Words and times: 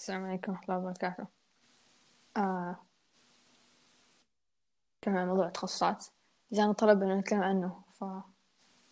السلام 0.00 0.24
عليكم 0.24 0.52
ورحمة 0.52 0.64
الله 0.64 0.78
وبركاته. 0.78 1.26
آه. 2.36 2.76
كان 5.02 5.16
عن 5.16 5.28
موضوع 5.28 5.46
التخصصات 5.46 6.06
جانا 6.52 6.72
طلب 6.72 7.02
إنه 7.02 7.14
نتكلم 7.14 7.42
عنه 7.42 7.82
ف 7.92 8.04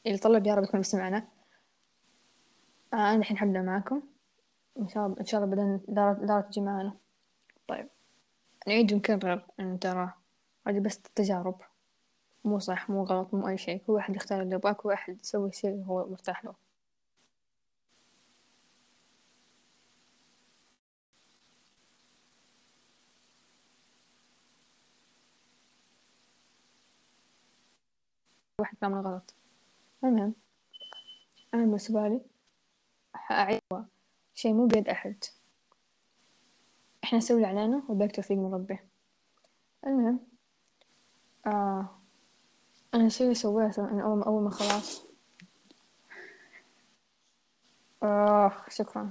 اللي 0.07 0.19
طلب 0.19 0.47
يا 0.47 0.55
رب 0.55 0.65
يكون 0.65 0.81
بسمعنا 0.81 1.29
آه 2.93 2.97
أنا 2.97 3.15
الحين 3.15 3.39
حبدأ 3.39 3.63
معاكم 3.63 4.03
إن 4.79 4.89
شاء 4.89 5.07
الله 5.07 5.21
إن 5.21 5.25
شاء 5.25 5.45
الله 5.45 5.55
بدنا 5.55 5.81
دارة 5.89 6.13
دارة 6.13 6.41
تجي 6.41 6.61
معانا 6.61 6.97
طيب. 7.69 7.89
نعيد 8.67 8.93
ونكرر 8.93 9.47
إنه 9.61 9.77
ترى 9.77 10.13
هذه 10.67 10.81
بس 10.81 10.99
تجارب. 10.99 11.61
مو 12.45 12.59
صح 12.59 12.91
مو 12.91 13.05
غلط 13.05 13.35
مو 13.35 13.49
أي 13.49 13.59
شيء. 13.59 13.83
كل 13.87 13.93
واحد 13.93 14.17
يختار 14.17 14.43
اللي 14.43 14.55
يبغاه 14.55 14.73
كل 14.73 14.89
واحد 14.89 15.21
يسوي 15.21 15.49
الشيء 15.49 15.71
اللي 15.71 15.87
هو 15.87 16.09
مرتاح 16.11 16.45
له. 16.45 16.68
واحد 28.61 28.77
كامل 28.81 29.01
غلط. 29.01 29.35
المهم 30.05 30.35
أنا 31.55 31.63
بالنسبة 31.65 32.09
لي 32.09 32.21
حأعيد 33.15 33.61
شيء 34.35 34.53
مو 34.53 34.67
بيد 34.67 34.89
أحد. 34.89 35.25
إحنا 37.05 37.19
نسوي 37.19 37.37
اللي 37.37 37.47
علينا 37.61 37.83
والباقي 37.89 38.09
توفيق 38.11 38.37
من 38.37 38.55
ربي 38.55 38.79
المهم 39.87 40.21
آه 41.47 41.89
أنا 42.95 43.07
الشي 43.07 43.25
اللي 43.25 43.35
سويته 43.35 43.91
أنا 43.91 44.03
أول 44.03 44.23
أول 44.23 44.43
ما 44.43 44.51
خلاص. 44.51 45.03
آه 48.03 48.53
شكرا. 48.69 49.11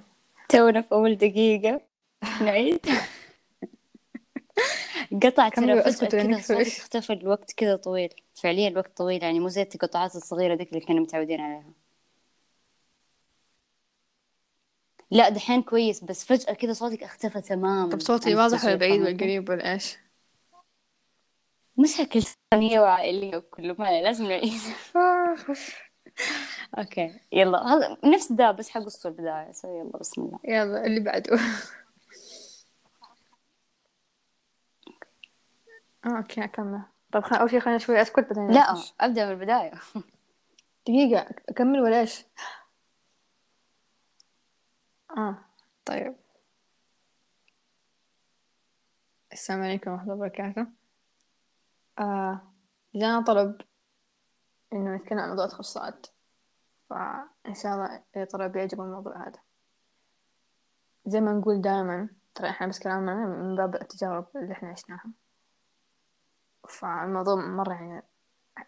تونا 0.50 0.82
في 0.82 0.92
أول 0.92 1.16
دقيقة. 1.16 1.82
نعيد. 2.42 2.86
قطع 5.23 5.50
ترى 5.50 5.82
فجأة 5.82 6.10
كذا 6.10 6.42
صوتك 6.42 6.64
فيش. 6.64 6.80
اختفى 6.80 7.14
الوقت 7.14 7.52
كذا 7.52 7.76
طويل. 7.76 8.14
فعليا 8.36 8.68
الوقت 8.68 8.98
طويل 8.98 9.23
يعني 9.23 9.40
مو 9.40 9.48
زي 9.48 9.62
التقطعات 9.62 10.16
الصغيرة 10.16 10.56
ذيك 10.56 10.70
اللي 10.70 10.86
كنا 10.86 11.00
متعودين 11.00 11.42
عليها. 11.42 11.73
لا 15.12 15.30
دحين 15.30 15.62
كويس 15.62 16.04
بس 16.04 16.26
فجأة 16.26 16.54
كذا 16.54 16.73
صوتك 16.73 17.04
اختفى 17.04 17.42
تماما. 17.42 17.90
طب 17.90 18.00
صوتي 18.00 18.30
عن 18.32 18.38
واضح 18.38 18.66
ولا 18.66 18.76
بعيد؟ 18.76 19.02
ولا 19.02 19.18
قريب 19.18 19.50
ولا 19.50 19.73
إيش؟ 19.73 19.98
مشاكل 21.78 22.23
ثانية 22.54 22.80
وعائلية 22.80 23.38
وكله 23.38 23.76
ما 23.80 24.02
لازم 24.02 24.26
نعيد. 24.26 24.62
okay 26.78 27.20
يلا. 27.32 27.58
هذا 27.58 27.98
نفس 28.06 28.32
ده 28.32 28.52
بس 28.52 28.70
حقص 28.70 29.06
البداية 29.06 29.52
سو 29.52 29.80
يلا 29.80 29.98
بسم 30.00 30.22
الله. 30.22 30.40
يلا 30.44 30.86
اللي 30.86 31.00
بعده. 31.00 31.40
آه 36.08 36.17
أوكي 36.17 36.44
أكمل. 36.44 36.81
طب 37.11 37.23
خل... 37.23 37.36
أول 37.36 37.50
شي 37.50 37.59
خلينا 37.59 37.77
شوي 37.77 38.02
أسكت 38.02 38.19
بعدين 38.19 38.52
لا. 38.52 38.75
أبدأ 39.02 39.25
من 39.25 39.31
البداية. 39.31 39.72
دقيقة 40.88 41.36
أكمل 41.49 41.80
ولا 41.80 41.99
إيش 41.99 42.25
آه. 45.17 45.38
طيب. 45.86 46.16
السلام 49.33 49.61
عليكم 49.61 49.91
ورحمة 49.91 50.03
الله 50.03 50.16
وبركاته. 50.16 50.67
آه 51.99 52.42
جانا 52.95 53.21
طلب 53.21 53.61
إنه 54.73 54.95
نتكلم 54.95 55.19
عن 55.19 55.30
موضوع 55.30 55.45
التخصصات. 55.45 56.08
فإن 56.89 57.53
شاء 57.53 57.73
الله 57.73 58.25
طلب 58.25 58.55
يعجب 58.55 58.81
الموضوع 58.81 59.27
هذا. 59.27 59.39
زي 61.05 61.21
ما 61.21 61.33
نقول 61.33 61.61
دائما 61.61 62.09
ترى 62.36 62.49
إحنا 62.49 62.67
بس 62.67 62.80
كلامنا 62.80 63.16
من 63.16 63.55
باب 63.55 63.75
التجارب 63.75 64.27
اللي 64.36 64.53
إحنا 64.53 64.69
عشناها. 64.69 65.05
فالموضوع 66.68 67.36
مرة 67.36 67.73
يعني 67.73 68.04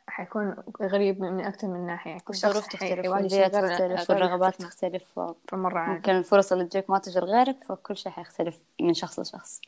حيكون 0.08 0.56
غريب 0.82 1.22
من 1.22 1.46
أكثر 1.46 1.68
من 1.68 1.86
ناحية. 1.86 2.18
كل 2.20 2.36
شخص 2.36 2.46
الظروف 2.46 2.68
تختلف 2.68 3.02
شيء 3.02 3.10
والبيئة 3.10 3.48
تختلف 3.48 4.10
والرغبات. 4.10 4.56
تختلف 4.56 5.20
فمرة 5.48 5.80
عادي. 5.80 5.96
ممكن 5.96 6.12
الفرص 6.12 6.52
اللي 6.52 6.66
تجيك 6.66 6.90
ما 6.90 7.00
تجي 7.00 7.20
لغيرك 7.20 7.64
فكل 7.64 7.98
شيء 7.98 8.12
حيختلف 8.12 8.64
من 8.82 8.94
شخص 8.94 9.20
لشخص. 9.20 9.62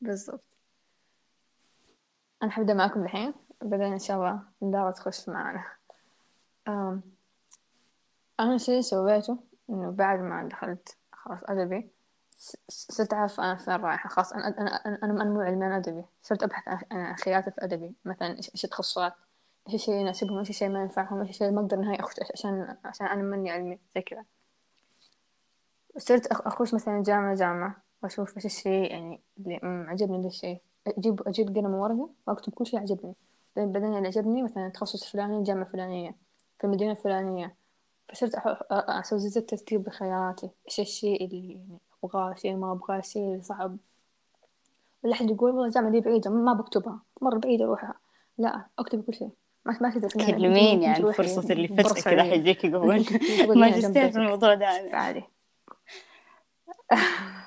بالضبط. 0.00 0.44
أنا 2.42 2.50
حبدأ 2.50 2.74
معاكم 2.74 3.02
الحين. 3.02 3.34
بعدين 3.62 3.92
إن 3.92 3.98
شاء 3.98 4.16
الله 4.16 4.42
دارة 4.62 4.90
تخش 4.90 5.28
معانا 5.28 5.64
أم. 6.68 7.02
أنا 8.40 8.56
اللي 8.68 8.82
سويته 8.82 9.38
إنه 9.70 9.90
بعد 9.90 10.20
ما 10.20 10.48
دخلت 10.48 10.96
خلاص 11.12 11.38
أدبي 11.44 11.91
صرت 12.68 13.12
أعرف 13.14 13.40
أنا 13.40 13.56
فين 13.56 13.74
رايحة. 13.74 14.08
خلاص 14.08 14.32
أنا 14.32 14.48
أنا 14.48 14.70
أنا 14.86 14.98
أنا 15.02 15.24
مو 15.24 15.40
علمي 15.40 15.76
أدبي. 15.76 16.04
صرت 16.22 16.42
أبحث 16.42 16.84
عن 16.92 17.16
خياراتي 17.16 17.50
في 17.50 17.64
أدبي. 17.64 17.94
مثلا 18.04 18.36
إيش 18.36 18.64
التخصصات؟ 18.64 19.14
إيش 19.66 19.74
الشي 19.74 19.92
يناسبهم 20.00 20.38
إيش 20.38 20.50
الشي 20.50 20.68
ما 20.68 20.82
ينفعهم؟ 20.82 21.20
إيش 21.20 21.30
الشي 21.30 21.50
ما 21.50 21.60
أقدر 21.60 21.76
نهاية 21.76 22.00
أخش 22.00 22.14
عشان 22.34 22.76
عشان 22.84 23.06
أنا 23.06 23.22
مني 23.22 23.50
علمي. 23.50 23.78
زي 23.94 24.02
كذا. 24.02 24.24
صرت 25.98 26.32
أخ- 26.34 26.46
أخش 26.46 26.74
مثلا 26.74 27.02
جامعة 27.02 27.34
جامعة 27.34 27.76
وأشوف 28.02 28.36
إيش 28.36 28.46
الشيء 28.46 28.90
يعني 28.90 29.20
اللي 29.38 29.60
عجبني 29.62 30.20
ذا 30.22 30.28
الشيء. 30.28 30.60
أجيب 30.86 31.28
أجيب 31.28 31.56
قلم 31.56 31.74
وورقة 31.74 32.10
وأكتب 32.26 32.52
كل 32.52 32.66
شيء 32.66 32.80
عجبني. 32.80 33.14
بعدين 33.56 33.94
اللي 33.94 34.08
عجبني 34.08 34.42
مثلا 34.42 34.66
التخصص 34.66 35.02
الفلاني 35.04 35.38
الجامعة 35.38 35.62
الفلانية 35.62 36.16
في 36.58 36.64
المدينة 36.64 36.90
الفلانية 36.90 37.54
فصرت 38.12 38.34
أسوي 38.72 39.18
زي 39.18 39.40
الترتيب 39.40 39.84
بخياراتي. 39.84 40.50
إيش 40.68 40.80
الشيء 40.80 41.24
اللي 41.24 41.52
يعني 41.52 41.78
أبغاه 42.04 42.34
اللي 42.44 42.56
ما 42.56 42.72
أبغاه 42.72 43.02
اللي 43.16 43.42
صعب. 43.42 43.76
ولا 45.02 45.12
أحد 45.12 45.30
يقول 45.30 45.50
والله 45.50 45.66
الجامعة 45.66 45.90
دي 45.90 46.00
بعيدة 46.00 46.30
ما 46.30 46.52
بكتبها. 46.52 47.02
مرة 47.20 47.38
بعيدة 47.38 47.64
أروحها. 47.64 47.94
لا 48.38 48.66
أكتب 48.78 49.04
كل 49.04 49.14
شيء. 49.14 49.30
ما 49.64 49.78
ما 49.80 49.90
تقدر 49.90 50.08
عن 50.86 50.94
تروحي 50.94 51.22
الفرصة 51.22 51.52
اللي 51.52 51.68
فجأة 51.68 52.02
كذا. 52.02 52.22
حيجيك 52.22 52.64
يقول. 52.64 53.04
ماجستير 53.60 54.10
في 54.10 54.18
الموضوع 54.18 54.54
ده. 54.54 54.66
عادي. 54.92 55.24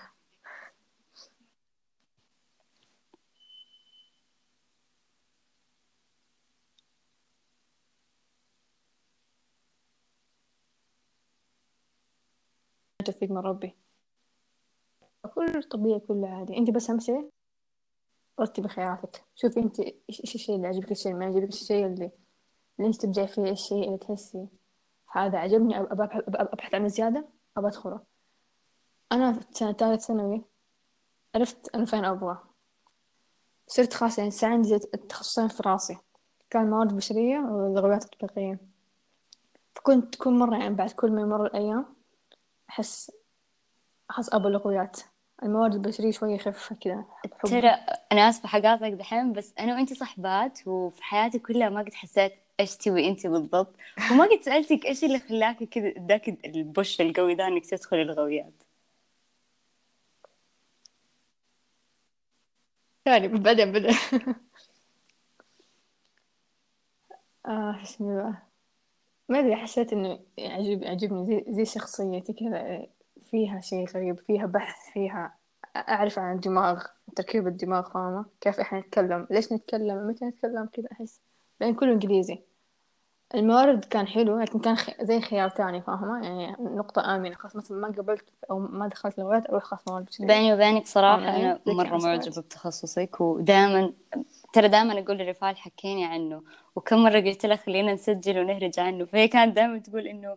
توفيق 13.05 13.31
من 13.31 13.37
ربي. 13.37 13.84
كل 15.35 15.63
طبيعي 15.63 15.99
كله 15.99 16.27
عادي. 16.27 16.57
انت 16.57 16.69
بس 16.69 16.89
أهم 16.89 16.99
شيء 16.99 17.29
رتبي 18.39 18.67
خياراتك 18.67 19.23
شوفي 19.35 19.59
انت 19.59 19.79
إيش 19.79 20.35
الشيء 20.35 20.55
اللي 20.55 20.67
عجبك 20.67 20.91
الشيء 20.91 21.11
اللي 21.11 21.25
ما 21.25 21.31
عجبك 21.31 21.49
الشيء 21.49 21.85
اللي 21.85 22.11
اللي 22.79 22.87
انت 22.87 23.01
تبدعي 23.01 23.27
فيه 23.27 23.51
الشيء 23.51 23.87
اللي 23.87 23.97
تحسي 23.97 24.47
هذا 25.11 25.37
عجبني 25.37 25.77
أبحث 25.79 26.75
عنه 26.75 26.87
زيادة 26.87 27.25
أبى 27.57 27.67
أدخله. 27.67 27.99
أنا 29.11 29.33
في 29.33 29.45
سنة 29.51 29.73
ثالث 29.73 30.05
ثانوي 30.05 30.41
عرفت 31.35 31.75
أنا 31.75 31.85
فين 31.85 32.05
أبغى. 32.05 32.37
صرت 33.67 33.93
خلاص 33.93 34.17
يعني 34.17 34.31
صار 34.31 34.51
عندي 34.51 34.75
التخصصين 34.75 35.47
في 35.47 35.63
راسي. 35.65 35.97
كان 36.49 36.69
موارد 36.69 36.95
بشرية 36.95 37.39
واللغويات 37.39 38.03
التطبيقية 38.03 38.59
فكنت 39.75 40.15
كل 40.15 40.33
مرة 40.33 40.57
يعني 40.57 40.75
بعد 40.75 40.91
كل 40.91 41.11
ما 41.11 41.21
يمر 41.21 41.45
الأيام 41.45 41.85
أحس 42.69 43.11
أحس 44.11 44.33
أبى 44.33 44.47
اللغويات 44.47 44.99
الموارد 45.43 45.73
البشرية 45.73 46.11
شوية 46.11 46.35
يخف 46.35 46.73
كذا. 46.73 47.05
حب 47.23 47.49
ترى 47.49 47.69
أنا 48.11 48.29
آسفة 48.29 48.47
حقاطعك 48.47 48.93
دحين 48.93 49.33
بس 49.33 49.53
أنا 49.59 49.75
وأنتي 49.75 49.95
صحبات 49.95 50.67
وفي 50.67 51.03
حياتي 51.03 51.39
كلها 51.39 51.69
ما 51.69 51.79
قد 51.81 51.93
حسيت 51.93 52.33
إيش 52.59 52.77
تبي 52.77 53.07
أنتي 53.09 53.27
بالضبط. 53.27 53.75
وما 54.11 54.25
قد 54.25 54.41
سألتك 54.41 54.85
إيش 54.85 55.03
اللي 55.03 55.19
خلاكي 55.19 55.65
كذا 55.65 55.87
اداك 55.89 56.29
البش 56.45 57.01
القوي 57.01 57.35
ده 57.35 57.47
إنك 57.47 57.65
تدخلي 57.65 58.01
الغويات. 58.01 58.63
ثاني 63.05 63.27
بدأ 63.27 63.65
بدأ 63.65 63.89
آه 67.45 67.81
اسمي 67.83 68.15
بقى؟ 68.15 68.33
ما 69.29 69.39
أدري 69.39 69.55
حسيت 69.55 69.93
إنه 69.93 70.19
عجب 70.39 70.83
عجبني 70.83 71.25
زي, 71.25 71.45
زي 71.49 71.65
شخصيتي 71.65 72.33
كذا. 72.33 72.87
فيها 73.31 73.61
شيء 73.61 73.87
غريب 73.89 74.19
فيها 74.19 74.45
بحث 74.45 74.89
فيها 74.93 75.35
أعرف 75.75 76.19
عن 76.19 76.35
الدماغ 76.35 76.83
تركيب 77.15 77.47
الدماغ 77.47 77.89
فاهمة؟ 77.89 78.25
كيف 78.41 78.59
إحنا 78.59 78.79
نتكلم؟ 78.79 79.27
ليش 79.31 79.53
نتكلم؟ 79.53 80.07
متى 80.07 80.25
نتكلم؟ 80.25 80.69
كذا 80.73 80.87
أحس. 80.91 81.21
لأن 81.61 81.73
كله 81.73 81.91
إنجليزي. 81.93 82.39
الموارد 83.35 83.85
كان 83.85 84.07
حلو 84.07 84.39
لكن 84.39 84.59
كان 84.59 84.75
خ... 84.75 84.89
زي 85.01 85.21
خيار 85.21 85.49
تاني 85.49 85.81
فاهمة؟ 85.81 86.23
يعني 86.23 86.55
نقطة 86.59 87.15
آمنة 87.15 87.35
خلاص 87.35 87.55
مثلا 87.55 87.77
ما 87.77 87.87
قبلت 87.87 88.25
أو 88.51 88.59
ما 88.59 88.87
دخلت 88.87 89.19
لغات 89.19 89.49
أروح 89.49 89.63
خلاص 89.63 89.87
موارد 89.87 90.09
بيني 90.19 90.53
وبينك 90.53 90.85
صراحة 90.85 91.35
أنا 91.35 91.59
مرة 91.67 91.97
معجبة. 91.97 92.41
بتخصصك 92.41 93.21
ودائما 93.21 93.93
ترى 94.53 94.67
دائما 94.67 94.99
أقول 94.99 95.17
لرفال 95.17 95.57
حكيني 95.57 96.05
عنه 96.05 96.43
وكم 96.75 97.03
مرة 97.03 97.19
قلت 97.19 97.45
لها 97.45 97.55
خلينا 97.55 97.93
نسجل 97.93 98.39
ونهرج 98.39 98.79
عنه 98.79 99.05
فهي 99.05 99.27
كانت 99.27 99.55
دائما 99.55 99.79
تقول 99.79 100.07
إنه 100.07 100.35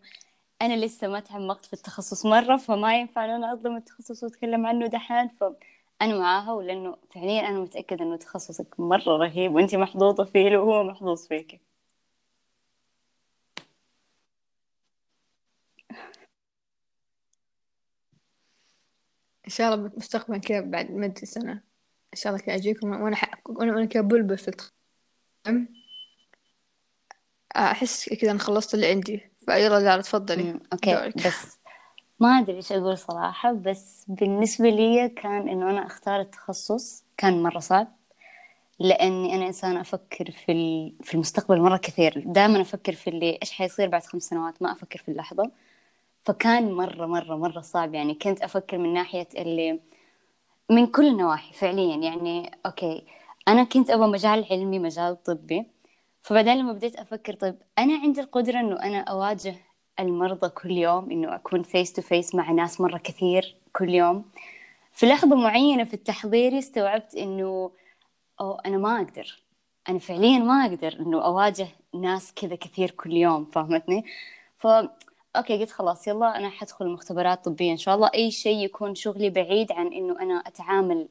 أنا 0.63 0.85
لسه 0.85 1.09
ما 1.09 1.21
تعمقت 1.21 1.67
في 1.67 1.73
التخصص 1.73 2.27
مرة 2.27 2.57
فما 2.57 2.99
ينفع 3.01 3.25
إن 3.25 3.31
أنا 3.31 3.53
أظلم 3.53 3.77
التخصص 3.77 4.23
وأتكلم 4.23 4.67
عنه 4.67 4.87
دحين. 4.87 5.29
فأنا 5.29 6.19
معاها 6.19 6.53
ولأنه 6.53 6.97
فعليا 7.11 7.49
أنا 7.49 7.61
متأكدة 7.61 8.05
إنه 8.05 8.17
تخصصك 8.17 8.81
مرة 8.81 9.17
رهيب 9.17 9.55
وانت 9.55 9.75
محظوظة 9.75 10.25
فيه 10.25 10.57
وهو 10.57 10.85
محظوظ 10.85 11.27
فيك. 11.27 11.61
إن 19.47 19.51
شاء 19.53 19.75
الله 19.75 19.91
مستقبلا 19.97 20.39
كذا 20.39 20.61
بعد 20.61 20.91
مد 20.91 21.19
سنة. 21.19 21.53
إن 21.53 22.19
شاء 22.19 22.33
الله 22.33 22.45
كذا 22.45 22.55
أجيكم 22.55 22.91
وأنا 22.91 23.21
وأنا 23.49 23.73
وأنا 23.75 23.85
كذا 23.87 24.03
بلبل 24.03 24.39
في 24.39 24.49
التخصص. 24.49 24.73
أحس 27.57 28.09
كذا 28.09 28.31
أنا 28.31 28.39
خلصت 28.39 28.75
اللي 28.75 28.87
عندي. 28.87 29.38
فيلا 29.49 29.81
لا 29.81 30.03
تفضلي. 30.03 30.61
okay 30.73 30.95
دورك. 30.95 31.17
بس 31.17 31.59
ما 32.21 32.29
أدري 32.29 32.57
إيش 32.57 32.73
أقول 32.73 32.99
صراحة 32.99 33.53
بس 33.53 34.05
بالنسبة 34.09 34.69
لي 34.69 35.09
كان 35.09 35.49
إنه 35.49 35.71
أنا 35.71 35.87
أختار 35.87 36.21
التخصص 36.21 37.05
كان 37.17 37.43
مرة 37.43 37.59
صعب 37.59 37.89
لأني 38.79 39.35
أنا 39.35 39.47
إنسانة 39.47 39.81
أفكر 39.81 40.31
في 40.31 40.93
في 41.03 41.15
المستقبل 41.15 41.61
مرة 41.61 41.77
كثير. 41.77 42.23
دائما 42.27 42.61
أفكر 42.61 42.93
في 42.93 43.11
اللي 43.11 43.39
إيش 43.43 43.53
حيصير 43.53 43.89
بعد 43.89 44.03
خمس 44.05 44.23
سنوات 44.23 44.63
ما 44.63 44.73
أفكر 44.73 44.99
في 44.99 45.09
اللحظة. 45.09 45.51
فكان 46.23 46.73
مرة 46.73 47.07
مرة 47.07 47.37
مرة 47.37 47.61
صعب. 47.61 47.95
يعني 47.95 48.15
كنت 48.15 48.43
أفكر 48.43 48.79
من 48.79 48.93
ناحية 48.93 49.29
اللي 49.37 49.81
من 50.71 50.87
كل 50.87 51.07
النواحي 51.07 51.53
فعليا. 51.53 51.97
يعني 51.97 52.51
okay 52.67 53.07
أنا 53.49 53.65
كنت 53.65 53.91
أبغى 53.91 54.07
مجال 54.09 54.47
علمي 54.51 54.79
مجال 54.79 55.23
طبي. 55.23 55.67
فبعدين 56.29 56.59
لما 56.59 56.73
بديت 56.73 56.97
أفكر 56.97 57.35
طيب 57.35 57.55
أنا 57.79 57.95
عندي 57.99 58.21
القدرة 58.21 58.61
إنه 58.61 58.83
أنا 58.83 59.01
أواجه 59.01 59.55
المرضى 60.01 60.49
كل 60.49 60.71
يوم 60.71 61.11
إنه 61.11 61.35
أكون 61.35 61.63
face 61.63 61.93
to 61.93 62.03
face 62.03 62.35
مع 62.35 62.51
ناس 62.53 62.81
مرة 62.81 62.99
كثير 62.99 63.57
كل 63.73 63.89
يوم. 63.89 64.25
في 64.93 65.07
لحظة 65.07 65.37
معينة 65.37 65.85
في 65.85 65.95
التحضير 65.95 66.59
استوعبت 66.59 67.15
إنه 67.15 67.71
أو 68.41 68.55
أنا 68.55 68.79
ما 68.79 68.97
أقدر. 68.97 69.43
أنا 69.89 69.99
فعليا 69.99 70.39
ما 70.39 70.67
أقدر 70.67 70.97
إنه 71.01 71.25
أواجه 71.25 71.69
ناس 71.95 72.35
كذا 72.35 72.57
كثير 72.57 72.91
كل 72.91 73.13
يوم 73.13 73.45
فهمتني؟ 73.45 74.05
ف 74.57 74.67
أوكي 75.37 75.59
قلت 75.61 75.71
خلاص 75.71 76.09
يلا 76.09 76.37
أنا 76.37 76.51
حدخل 76.51 76.89
مختبرات 76.89 77.45
طبيه 77.45 77.73
إن 77.73 77.77
شاء 77.77 77.95
الله 77.95 78.11
أي 78.15 78.31
شيء 78.31 78.65
يكون 78.65 78.95
شغلي 78.95 79.31
بعيد 79.31 79.73
عن 79.73 79.87
إنه 79.87 80.21
أنا 80.21 80.35
أتعامل 80.47 81.09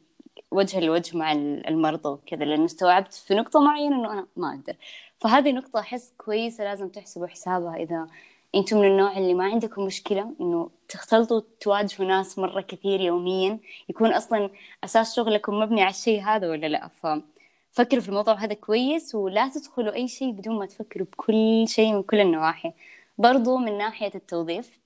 وجه 0.52 0.80
لوجه 0.80 1.18
مع 1.18 1.32
المرضى 1.32 2.10
وكذا 2.10 2.46
لأنه 2.46 2.66
استوعبت 2.66 3.14
في 3.14 3.36
نقطة 3.36 3.60
معينة 3.60 3.96
إنه 3.96 4.14
أنا 4.14 4.28
ما 4.36 4.50
أقدر. 4.50 4.76
فهذه 5.20 5.52
نقطة 5.52 5.80
أحس 5.80 6.14
كويسة 6.18 6.64
لازم 6.64 6.90
تحسبوا 6.90 7.28
حسابها 7.28 7.76
إذا 7.76 8.08
أنتم 8.56 8.78
من 8.78 8.88
النوع 8.88 9.18
اللي 9.18 9.34
ما 9.34 9.44
عندكم 9.44 9.86
مشكلة 9.86 10.34
إنه 10.42 10.70
تختلطوا 10.90 11.42
تواجهوا 11.60 12.08
ناس 12.08 12.40
مرة 12.40 12.62
كثير 12.62 13.02
يوميا 13.02 13.60
يكون 13.90 14.14
أصلا 14.14 14.50
أساس 14.84 15.16
شغلكم 15.16 15.60
مبني 15.60 15.82
على 15.82 15.90
الشيء 15.90 16.22
هذا 16.22 16.50
ولا 16.50 16.68
لا؟ 16.68 16.88
ففكروا 16.88 18.02
في 18.02 18.10
الموضوع 18.10 18.34
هذا 18.34 18.54
كويس 18.54 19.16
ولا 19.16 19.50
تدخلوا 19.50 19.94
أي 19.94 20.08
شيء 20.08 20.32
بدون 20.32 20.60
ما 20.60 20.66
تفكروا 20.66 21.08
بكل 21.14 21.66
شيء 21.68 21.94
من 21.94 22.04
كل 22.04 22.20
النواحي. 22.20 22.74
برضو 23.18 23.58
من 23.58 23.78
ناحية 23.78 24.12
التوظيف 24.16 24.80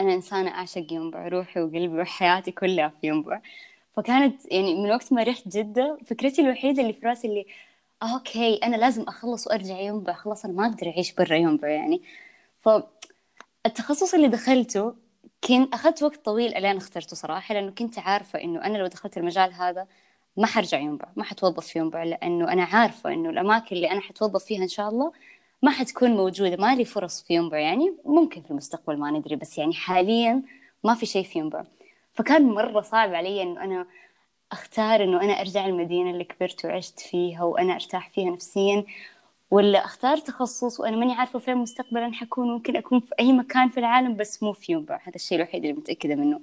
أنا 0.00 0.14
إنسانة 0.14 0.50
أعشق 0.50 0.92
ينبع 0.92 1.28
روحي 1.28 1.60
وقلبي 1.60 2.00
وحياتي 2.00 2.50
كلها 2.50 2.88
في 2.88 3.06
ينبع 3.06 3.40
فكانت 3.96 4.52
يعني 4.52 4.74
من 4.74 4.90
وقت 4.90 5.12
ما 5.12 5.22
رحت 5.22 5.48
جدة 5.48 5.98
فكرتي 6.06 6.42
الوحيدة 6.42 6.82
اللي 6.82 6.92
في 6.92 7.06
راسي 7.06 7.28
اللي 7.28 7.46
أوكي 8.02 8.54
أنا 8.56 8.76
لازم 8.76 9.02
أخلص 9.02 9.46
وأرجع 9.46 9.78
ينبع 9.78 10.12
خلاص 10.12 10.44
أنا 10.44 10.54
ما 10.54 10.66
أقدر 10.66 10.86
أعيش 10.88 11.12
برا 11.12 11.34
ينبع 11.36 11.68
يعني. 11.68 12.02
فالتخصص 12.60 14.14
اللي 14.14 14.28
دخلته 14.28 14.94
كنت 15.44 15.74
أخذت 15.74 16.02
وقت 16.02 16.24
طويل 16.24 16.54
ألين 16.54 16.76
اخترته 16.76 17.16
صراحة 17.16 17.54
لأنه 17.54 17.70
كنت 17.70 17.98
عارفة 17.98 18.42
إنه 18.42 18.64
أنا 18.64 18.78
لو 18.78 18.86
دخلت 18.86 19.16
المجال 19.18 19.52
هذا 19.52 19.86
ما 20.36 20.46
حرجع 20.46 20.78
ينبع 20.78 21.08
ما 21.16 21.24
حتوظف 21.24 21.66
في 21.66 21.78
ينبع 21.78 22.02
لأنه 22.02 22.52
أنا 22.52 22.64
عارفة 22.64 23.12
إنه 23.12 23.30
الأماكن 23.30 23.76
اللي 23.76 23.90
أنا 23.90 24.00
حتوظف 24.00 24.44
فيها 24.44 24.62
إن 24.62 24.68
شاء 24.68 24.88
الله 24.88 25.12
ما 25.62 25.70
حتكون 25.70 26.10
موجودة 26.10 26.56
ما 26.56 26.74
لي 26.74 26.84
فرص 26.84 27.22
في 27.22 27.34
ينبع 27.34 27.58
يعني. 27.58 27.94
ممكن 28.04 28.42
في 28.42 28.50
المستقبل 28.50 28.96
ما 28.98 29.10
ندري 29.10 29.36
بس 29.36 29.58
يعني 29.58 29.74
حاليا 29.74 30.42
ما 30.84 30.94
في 30.94 31.06
شيء 31.06 31.24
في 31.24 31.38
ينبع 31.38 31.64
فكان 32.14 32.42
مرة 32.42 32.80
صعب 32.80 33.14
علي 33.14 33.42
إنه 33.42 33.64
أنا 33.64 33.86
أختار 34.52 35.04
إنه 35.04 35.20
أنا 35.22 35.32
أرجع 35.32 35.66
المدينة 35.66 36.10
اللي 36.10 36.24
كبرت 36.24 36.64
وعشت 36.64 37.00
فيها 37.00 37.42
وأنا 37.42 37.74
أرتاح 37.74 38.10
فيها 38.10 38.30
نفسيا 38.30 38.84
ولا 39.50 39.84
أختار 39.84 40.16
تخصص 40.16 40.80
وأنا 40.80 40.96
ماني 40.96 41.12
عارفة 41.14 41.38
فين 41.38 41.56
مستقبلا 41.56 42.12
حكون 42.12 42.48
ممكن 42.48 42.76
أكون 42.76 43.00
في 43.00 43.14
أي 43.20 43.32
مكان 43.32 43.68
في 43.68 43.80
العالم 43.80 44.16
بس 44.16 44.42
مو 44.42 44.52
في 44.52 44.72
ينبع 44.72 45.00
هذا 45.02 45.14
الشيء 45.14 45.38
الوحيد 45.38 45.64
اللي 45.64 45.76
متأكدة 45.76 46.14
منه. 46.14 46.40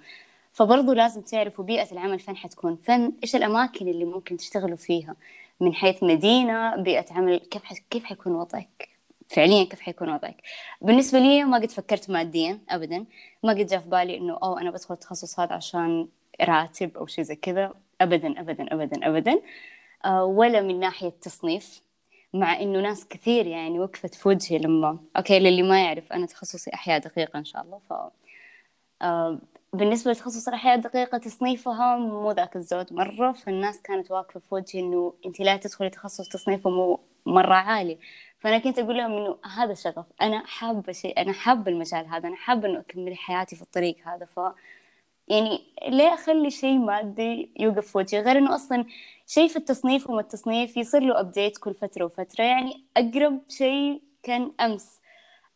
فبرضه 0.53 0.93
لازم 0.93 1.21
تعرفوا 1.21 1.65
بيئة 1.65 1.91
العمل 1.91 2.19
فين 2.19 2.37
حتكون. 2.37 2.75
فين 2.75 3.17
إيش 3.23 3.35
الأماكن 3.35 3.87
اللي 3.87 4.05
ممكن 4.05 4.37
تشتغلوا 4.37 4.77
فيها؟ 4.77 5.15
من 5.59 5.73
حيث 5.73 6.03
مدينة 6.03 6.75
بيئة 6.75 7.05
عمل 7.13 7.37
كيف. 7.37 7.63
كيف 7.89 8.03
حيكون 8.03 8.35
وضعك؟ 8.35 8.89
فعليا 9.27 9.63
كيف 9.63 9.79
حيكون 9.79 10.09
وضعك؟ 10.09 10.41
بالنسبة 10.81 11.19
لي 11.19 11.43
ما 11.43 11.57
قد 11.57 11.71
فكرت 11.71 12.09
ماديا 12.09 12.59
أبدا. 12.69 13.05
ما 13.43 13.53
قد 13.53 13.65
جاء 13.65 13.79
في 13.79 13.89
بالي 13.89 14.17
إنه 14.17 14.33
أو 14.43 14.57
أنا 14.57 14.71
بدخل 14.71 14.93
التخصص 14.93 15.39
هذا 15.39 15.53
عشان 15.53 16.07
راتب 16.41 16.97
أو 16.97 17.05
شيء 17.07 17.23
زي 17.23 17.35
كذا. 17.35 17.73
أبدا 18.01 18.39
أبدا 18.39 18.73
أبدا 18.73 19.07
أبدا. 19.07 19.41
أه 20.05 20.25
ولا 20.25 20.61
من 20.61 20.79
ناحية 20.79 21.09
تصنيف 21.09 21.81
مع 22.33 22.59
إنه 22.61 22.81
ناس 22.81 23.07
كثير 23.07 23.47
يعني 23.47 23.79
وقفت 23.79 24.15
في 24.15 24.29
وجهي 24.29 24.57
لما 24.57 24.99
أوكي 25.17 25.39
للي 25.39 25.61
ما 25.61 25.83
يعرف 25.83 26.13
أنا 26.13 26.25
تخصصي 26.25 26.71
أحياء 26.73 26.99
دقيقة 26.99 27.39
إن 27.39 27.45
شاء 27.45 27.61
الله 27.61 27.79
ف 27.89 27.93
أه 29.01 29.39
بالنسبة 29.73 30.11
لتخصص 30.11 30.47
الأحياء 30.47 30.75
الدقيقة 30.75 31.17
تصنيفها 31.17 31.97
مو 31.97 32.31
ذاك 32.31 32.55
الزود 32.55 32.93
مرة 32.93 33.31
فالناس 33.31 33.81
كانت 33.81 34.11
واقفة 34.11 34.39
في 34.39 34.55
وجهي 34.55 34.79
إنه 34.81 35.13
أنت 35.25 35.39
لا 35.39 35.57
تدخلي 35.57 35.89
تخصص 35.89 36.29
تصنيفه 36.29 36.69
مو 36.69 36.99
مرة 37.25 37.53
عالي. 37.53 37.97
فأنا 38.39 38.57
كنت 38.57 38.79
أقول 38.79 38.97
لهم 38.97 39.11
إنه 39.11 39.37
هذا 39.57 39.73
شغف 39.73 40.05
أنا 40.21 40.43
حابة 40.45 40.93
شيء 40.93 41.21
أنا 41.21 41.33
حابة 41.33 41.71
المجال 41.71 42.07
هذا 42.07 42.27
أنا 42.27 42.35
حابة 42.35 42.67
إنه 42.67 42.79
أكمل 42.79 43.17
حياتي 43.17 43.55
في 43.55 43.61
الطريق 43.61 43.95
هذا 44.05 44.25
ف 44.25 44.39
يعني 45.27 45.61
ليه 45.87 46.13
أخلي 46.13 46.49
شيء 46.49 46.77
مادي 46.77 47.51
يوقف 47.59 47.95
وجهي 47.95 48.21
غير 48.21 48.37
إنه 48.37 48.55
أصلا 48.55 48.85
شيء 49.27 49.47
في 49.47 49.55
التصنيف 49.55 50.09
وما 50.09 50.21
التصنيف 50.21 50.77
يصير 50.77 51.01
له 51.01 51.19
أبديت 51.19 51.57
كل 51.57 51.73
فترة 51.73 52.05
وفترة. 52.05 52.43
يعني 52.43 52.83
أقرب 52.97 53.41
شيء 53.49 54.01
كان 54.23 54.51
أمس. 54.59 55.01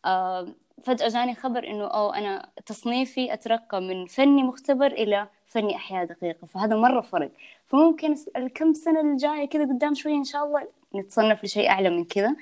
آه 0.04 0.54
فجأة 0.84 1.08
جاني 1.08 1.34
خبر 1.34 1.68
إنه 1.68 1.84
أو 1.86 2.12
أنا 2.12 2.50
تصنيفي 2.66 3.32
أترقى 3.32 3.80
من 3.80 4.06
فني 4.06 4.42
مختبر 4.42 4.86
إلى 4.86 5.28
فني 5.46 5.76
أحياء 5.76 6.04
دقيقة 6.04 6.46
فهذا 6.46 6.76
مرة 6.76 7.00
فرق. 7.00 7.30
فممكن 7.66 8.14
الكم 8.36 8.74
سنة 8.74 9.00
الجاية 9.00 9.44
كذا 9.48 9.64
قدام 9.64 9.94
شوية 9.94 10.14
إن 10.14 10.24
شاء 10.24 10.44
الله 10.44 10.68
نتصنف 10.94 11.44
لشيء 11.44 11.68
أعلى 11.68 11.90
من 11.90 12.04
كذا. 12.04 12.36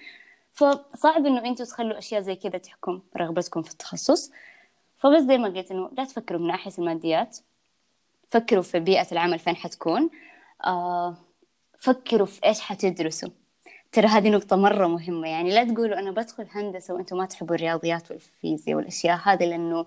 فصعب 0.53 1.27
إنه 1.27 1.45
أنتم 1.45 1.65
تخلوا 1.65 1.99
أشياء 1.99 2.21
زي 2.21 2.35
كذا 2.35 2.59
تحكم 2.59 3.01
رغبتكم 3.17 3.63
في 3.63 3.71
التخصص. 3.71 4.33
فبس 5.07 5.23
زي 5.23 5.39
ما 5.39 5.49
قلت 5.49 5.71
إنه 5.71 5.91
لا 5.99 6.05
تفكروا 6.05 6.41
من 6.41 6.47
ناحيه 6.47 6.73
الماديات. 6.79 7.39
فكروا 8.29 8.63
في 8.63 8.81
بيئة 8.81 9.07
العمل 9.13 9.39
فين 9.39 9.57
حتكون. 9.57 10.11
آه 10.67 11.17
فكروا 11.79 12.27
في 12.27 12.45
إيش 12.45 12.61
حتدرسوا. 12.61 13.29
ترى 13.93 14.07
هذه 14.07 14.31
نقطة 14.31 14.57
مرة 14.57 14.87
مهمة. 14.87 15.29
يعني 15.29 15.51
لا 15.55 15.65
تقولوا 15.65 15.99
أنا 15.99 16.11
بدخل 16.11 16.47
هندسة 16.51 16.95
وأنتم 16.95 17.17
ما 17.17 17.27
تحبوا 17.27 17.55
الرياضيات 17.55 18.11
والفيزياء 18.11 18.77
والأشياء 18.77 19.21
هذه 19.25 19.45
لأنه 19.45 19.87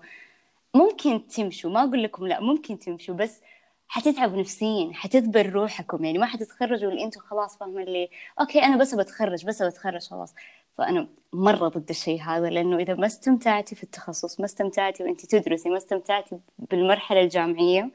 ممكن 0.74 1.26
تمشوا. 1.28 1.70
ما 1.70 1.84
أقول 1.84 2.02
لكم 2.02 2.26
لا 2.26 2.40
ممكن 2.40 2.78
تمشوا 2.78 3.14
بس 3.14 3.40
حتتعبوا 3.88 4.40
نفسيا 4.40 4.90
حتذبل 4.92 5.50
روحكم. 5.50 6.04
يعني 6.04 6.18
ما 6.18 6.26
حتتخرجوا 6.26 6.90
اللي 6.90 7.04
أنتم 7.04 7.20
خلاص 7.20 7.58
فاهمين 7.58 7.82
اللي 7.88 8.10
okay 8.40 8.62
أنا 8.62 8.76
بس 8.76 8.94
بتخرج 8.94 9.44
بس 9.46 9.62
بتخرج 9.62 10.02
خلاص. 10.08 10.34
فأنا 10.78 11.08
مرة 11.32 11.68
ضد 11.68 11.90
الشيء 11.90 12.22
هذا 12.22 12.50
لأنه 12.50 12.76
إذا 12.76 12.94
ما 12.94 13.06
استمتعتي 13.06 13.74
في 13.74 13.82
التخصص 13.82 14.40
ما 14.40 14.46
استمتعتي 14.46 15.04
وانت 15.04 15.26
تدرسي 15.26 15.68
ما 15.68 15.76
استمتعتي 15.76 16.40
بالمرحلة 16.58 17.20
الجامعية 17.20 17.90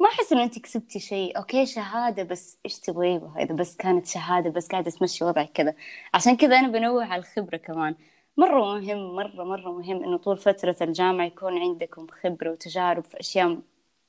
ما 0.00 0.08
أحس 0.08 0.32
إنه 0.32 0.42
انت 0.42 0.58
كسبتي 0.58 1.00
شيء. 1.00 1.38
okay 1.38 1.66
شهادة 1.66 2.22
بس 2.22 2.58
إيش 2.64 2.78
تبغي 2.78 3.20
إذا 3.38 3.54
بس 3.54 3.76
كانت 3.76 4.06
شهادة 4.06 4.50
بس 4.50 4.68
قاعدة 4.68 4.90
تمشي 4.90 5.24
وضعك 5.24 5.52
كذا. 5.52 5.74
عشان 6.14 6.36
كذا 6.36 6.58
أنا 6.58 6.68
بنوه 6.68 7.04
على 7.04 7.20
الخبرة 7.20 7.56
كمان. 7.56 7.94
مرة 8.36 8.60
مهم 8.60 9.16
مرة 9.16 9.44
مرة 9.44 9.72
مهم 9.72 10.04
إنه 10.04 10.16
طول 10.16 10.36
فترة 10.36 10.76
الجامعة 10.82 11.26
يكون 11.26 11.58
عندكم 11.58 12.06
خبرة 12.22 12.50
وتجارب 12.50 13.04
في 13.04 13.20
أشياء 13.20 13.58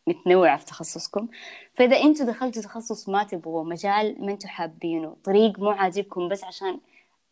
متنوعة 0.08 0.58
في 0.58 0.66
تخصصكم. 0.66 1.28
فإذا 1.74 1.98
أنتوا 1.98 2.26
دخلتوا 2.26 2.62
تخصص 2.62 3.10
ما 3.10 3.24
تبغوا 3.24 3.64
مجال 3.64 4.16
ما 4.26 4.32
أنتوا 4.32 4.50
حابينه 4.50 5.16
طريق 5.24 5.60
مو 5.60 5.70
عاجبكم 5.70 6.30
بس 6.30 6.44
عشان 6.44 6.80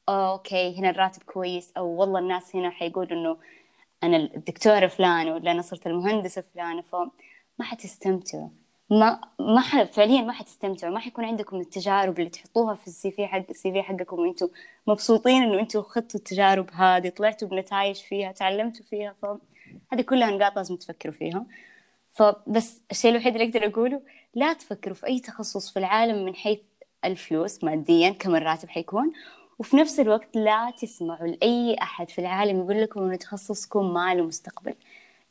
okay 0.10 0.80
هنا 0.80 0.90
الراتب 0.90 1.24
كويس. 1.24 1.72
أو 1.78 1.88
والله 1.88 2.20
الناس 2.20 2.56
هنا 2.56 2.70
حيقولوا 2.70 3.12
إنه 3.12 3.38
أنا 4.04 4.18
الدكتورة 4.18 4.88
فلانة 4.88 5.34
ولا 5.34 5.52
أنا 5.52 5.62
صرت 5.62 5.88
المهندسة 5.88 6.44
فلانة 6.54 6.82
فما 6.82 7.10
حتستمتعوا. 7.62 8.50
ما 8.90 9.22
ما 9.40 9.62
ح... 9.62 9.84
فعليا 9.84 10.22
ما 10.22 10.34
حتستمتعوا. 10.34 10.94
ما 10.94 11.00
حيكون 11.00 11.26
عندكم 11.26 11.60
التجارب 11.60 12.20
اللي 12.20 12.30
تحطوها 12.30 12.76
في 12.76 12.88
ال 12.88 13.12
CV 13.12 13.28
حق 13.28 13.46
ال 13.50 13.72
CV 13.72 13.82
حقكم 13.82 14.20
وإنتم 14.20 14.50
مبسوطين 14.88 15.44
إنه 15.44 15.60
إنتم 15.60 15.82
خدتوا 15.82 16.20
التجارب 16.20 16.70
هذه 16.72 17.10
طلعتوا 17.10 17.48
بنتائج 17.48 17.96
فيها 17.96 18.32
تعلمتوا 18.32 18.86
فيها 18.86 19.16
فهذه 19.22 20.02
كلها 20.02 20.32
نقاط 20.32 20.56
لازم 20.56 20.76
تفكروا 20.76 21.14
فيها. 21.14 21.46
فبس 22.12 22.82
الشيء 22.92 23.12
الوحيد 23.12 23.36
اللي 23.36 23.48
أقدر 23.48 23.68
أقوله 23.68 24.02
لا 24.36 24.54
تفكروا 24.54 24.96
في 24.96 25.08
أي 25.08 25.20
تخصص 25.20 25.74
في 25.74 25.80
العالم 25.80 26.26
من 26.26 26.36
حيث 26.36 26.60
الفلوس 27.06 27.64
ماديا 27.64 28.10
كم 28.10 28.36
الراتب 28.36 28.70
حيكون. 28.70 29.14
وفي 29.60 29.78
نفس 29.78 30.00
الوقت 30.00 30.36
لا 30.36 30.74
تسمعوا 30.82 31.28
لأي 31.28 31.76
أحد 31.82 32.10
في 32.10 32.20
العالم 32.20 32.60
يقول 32.60 32.82
لكم 32.82 33.04
إنه 33.04 33.16
تخصصكم 33.16 33.94
ما 33.94 34.16
له 34.16 34.24
مستقبل 34.24 34.74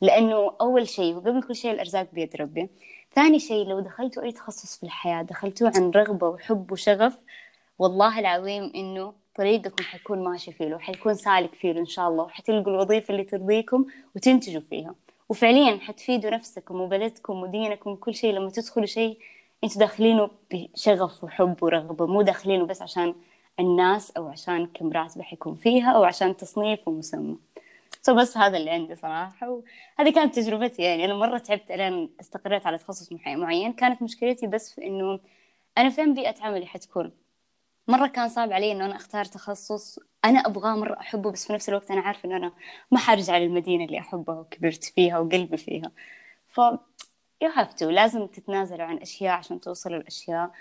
لأنه 0.01 0.53
أول 0.61 0.87
شيء 0.87 1.15
وقبل 1.15 1.43
كل 1.43 1.55
شيء 1.55 1.71
الأرزاق 1.71 2.07
بيد 2.13 2.35
ربي. 2.35 2.69
ثاني 3.15 3.39
شيء 3.39 3.67
لو 3.67 3.79
دخلتوا 3.79 4.23
أي 4.23 4.31
تخصص 4.31 4.77
في 4.77 4.83
الحياة 4.83 5.21
دخلتوه 5.21 5.71
عن 5.75 5.91
رغبة 5.91 6.27
وحب 6.29 6.71
وشغف 6.71 7.19
والله 7.79 8.19
العظيم 8.19 8.71
إنه 8.75 9.13
طريقكم 9.35 9.83
حيكون 9.83 10.23
ماشي 10.23 10.51
فيه 10.51 10.75
وحيكون 10.75 11.13
سالك 11.13 11.55
فيه 11.55 11.71
إن 11.71 11.85
شاء 11.85 12.09
الله 12.09 12.23
وحتلقوا 12.23 12.71
الوظيفة 12.73 13.11
اللي 13.11 13.23
ترضيكم 13.23 13.85
وتنتجوا 14.15 14.61
فيها. 14.61 14.95
وفعليا 15.29 15.77
حتفيدوا 15.81 16.31
نفسكم 16.31 16.81
وبلدكم 16.81 17.41
ودينكم 17.41 17.89
وكل 17.91 18.15
شيء. 18.15 18.33
لما 18.33 18.49
تدخلوا 18.49 18.85
شيء 18.85 19.17
أنتوا 19.63 19.79
داخلينه 19.79 20.29
بشغف 20.51 21.23
وحب 21.23 21.63
ورغبة 21.63 22.05
مو 22.05 22.21
داخلينه 22.21 22.65
بس 22.65 22.81
عشان 22.81 23.15
الناس 23.59 24.11
أو 24.11 24.27
عشان 24.27 24.67
كم 24.67 24.91
راتبة 24.91 25.23
حيكون 25.23 25.55
فيها 25.55 25.91
أو 25.91 26.03
عشان 26.03 26.37
تصنيف 26.37 26.87
ومسمى. 26.87 27.37
سو 28.01 28.15
بس 28.15 28.37
هذا 28.37 28.57
اللي 28.57 28.71
عندي 28.71 28.95
صراحة. 28.95 29.49
وهذه 29.49 30.13
كانت 30.13 30.35
تجربتي 30.35 30.81
يعني. 30.81 31.05
أنا 31.05 31.13
مرة 31.13 31.37
تعبت 31.37 31.71
لين 31.71 32.09
استقريت 32.19 32.67
على 32.67 32.77
تخصص 32.77 33.09
معين. 33.27 33.73
كانت 33.73 34.01
مشكلتي 34.01 34.47
بس 34.47 34.73
في 34.73 34.87
إنه 34.87 35.19
أنا 35.77 35.89
فين 35.89 36.13
بيئة 36.13 36.43
عملي 36.43 36.65
حتكون؟ 36.65 37.11
مرة 37.87 38.07
كان 38.07 38.29
صعب 38.29 38.53
علي 38.53 38.71
إنه 38.71 38.85
أنا 38.85 38.95
أختار 38.95 39.25
تخصص 39.25 39.99
أنا 40.25 40.39
أبغاه 40.39 40.75
مرة 40.75 40.99
أحبه 40.99 41.31
بس 41.31 41.47
في 41.47 41.53
نفس 41.53 41.69
الوقت 41.69 41.91
أنا 41.91 42.01
عارفة 42.01 42.25
إنه 42.25 42.37
أنا 42.37 42.51
ما 42.91 42.99
حرجع 42.99 43.37
للمدينة 43.37 43.85
اللي 43.85 43.99
أحبها 43.99 44.39
وكبرت 44.39 44.83
فيها 44.83 45.19
وقلبي 45.19 45.57
فيها. 45.57 45.91
ف 46.47 46.61
you 47.43 47.49
have 47.57 47.79
to. 47.79 47.83
لازم 47.83 48.27
تتنازلوا 48.27 48.85
عن 48.85 48.97
أشياء 48.97 49.33
عشان 49.37 49.59
توصلوا 49.61 49.99
لأشياء 49.99 50.51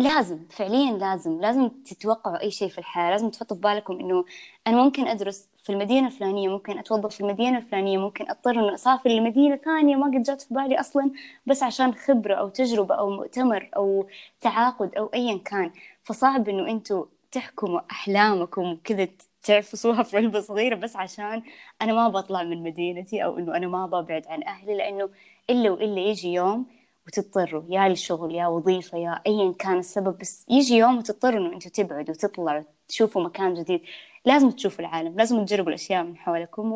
ولازم 0.00 0.38
فعليا 0.50 0.92
لازم 0.92 1.40
لازم 1.40 1.68
تتوقعوا 1.68 2.40
أي 2.42 2.50
شيء 2.50 2.68
في 2.68 2.78
الحياة 2.78 3.10
لازم 3.10 3.30
تحطوا 3.30 3.56
في 3.56 3.62
بالكم 3.62 4.00
إنه 4.00 4.24
أنا 4.66 4.76
ممكن 4.84 5.08
أدرس 5.08 5.48
في 5.64 5.72
المدينة 5.72 6.06
الفلانية 6.06 6.48
ممكن 6.48 6.78
أتوظف 6.78 7.14
في 7.14 7.20
المدينة 7.20 7.58
الفلانية 7.58 7.98
ممكن 7.98 8.30
أضطر 8.30 8.50
إنه 8.50 8.74
أسافر 8.74 9.10
لمدينة 9.10 9.56
ثانية 9.56 9.96
ما 9.96 10.06
قد 10.06 10.22
جات 10.22 10.42
في 10.42 10.54
بالي 10.54 10.80
أصلا 10.80 11.10
بس 11.46 11.62
عشان 11.62 11.94
خبرة 11.94 12.34
أو 12.34 12.48
تجربة 12.48 12.94
أو 12.94 13.10
مؤتمر 13.10 13.70
أو 13.76 14.06
تعاقد 14.40 14.94
أو 14.94 15.06
أيا 15.14 15.38
كان. 15.38 15.72
فصعب 16.04 16.48
إنه 16.48 16.70
أنتوا 16.70 17.04
تحكموا 17.32 17.80
أحلامكم 17.90 18.72
وكذا 18.72 19.08
تعفصوها 19.42 20.02
في 20.02 20.16
علبة 20.16 20.40
صغيرة 20.40 20.74
بس 20.74 20.96
عشان 20.96 21.42
أنا 21.82 21.92
ما 21.92 22.08
بطلع 22.08 22.42
من 22.42 22.62
مدينتي 22.62 23.24
أو 23.24 23.38
إنه 23.38 23.56
أنا 23.56 23.66
ما 23.66 23.86
ببعد 23.86 24.26
عن 24.26 24.42
أهلي 24.44 24.76
لأنه 24.76 25.08
إلا 25.50 25.70
وإلا 25.70 26.00
يجي 26.00 26.32
يوم 26.32 26.66
وتضطروا 27.06 27.62
يا 27.68 27.88
لشغل 27.88 28.34
يا 28.34 28.46
وظيفة 28.46 28.98
يا 28.98 29.22
أيا 29.26 29.52
كان 29.58 29.78
السبب 29.78 30.18
بس 30.18 30.46
يجي 30.48 30.74
يوم 30.76 30.98
وتضطروا 30.98 31.38
إنه 31.40 31.52
أنتوا 31.54 31.70
تبعدوا 31.70 32.14
وتطلعوا 32.14 32.62
تشوفوا 32.88 33.22
مكان 33.22 33.54
جديد. 33.54 33.80
لازم 34.24 34.50
تشوفوا 34.50 34.80
العالم 34.80 35.16
لازم 35.16 35.44
تجربوا 35.44 35.68
الأشياء 35.68 36.02
من 36.04 36.16
حولكم. 36.16 36.72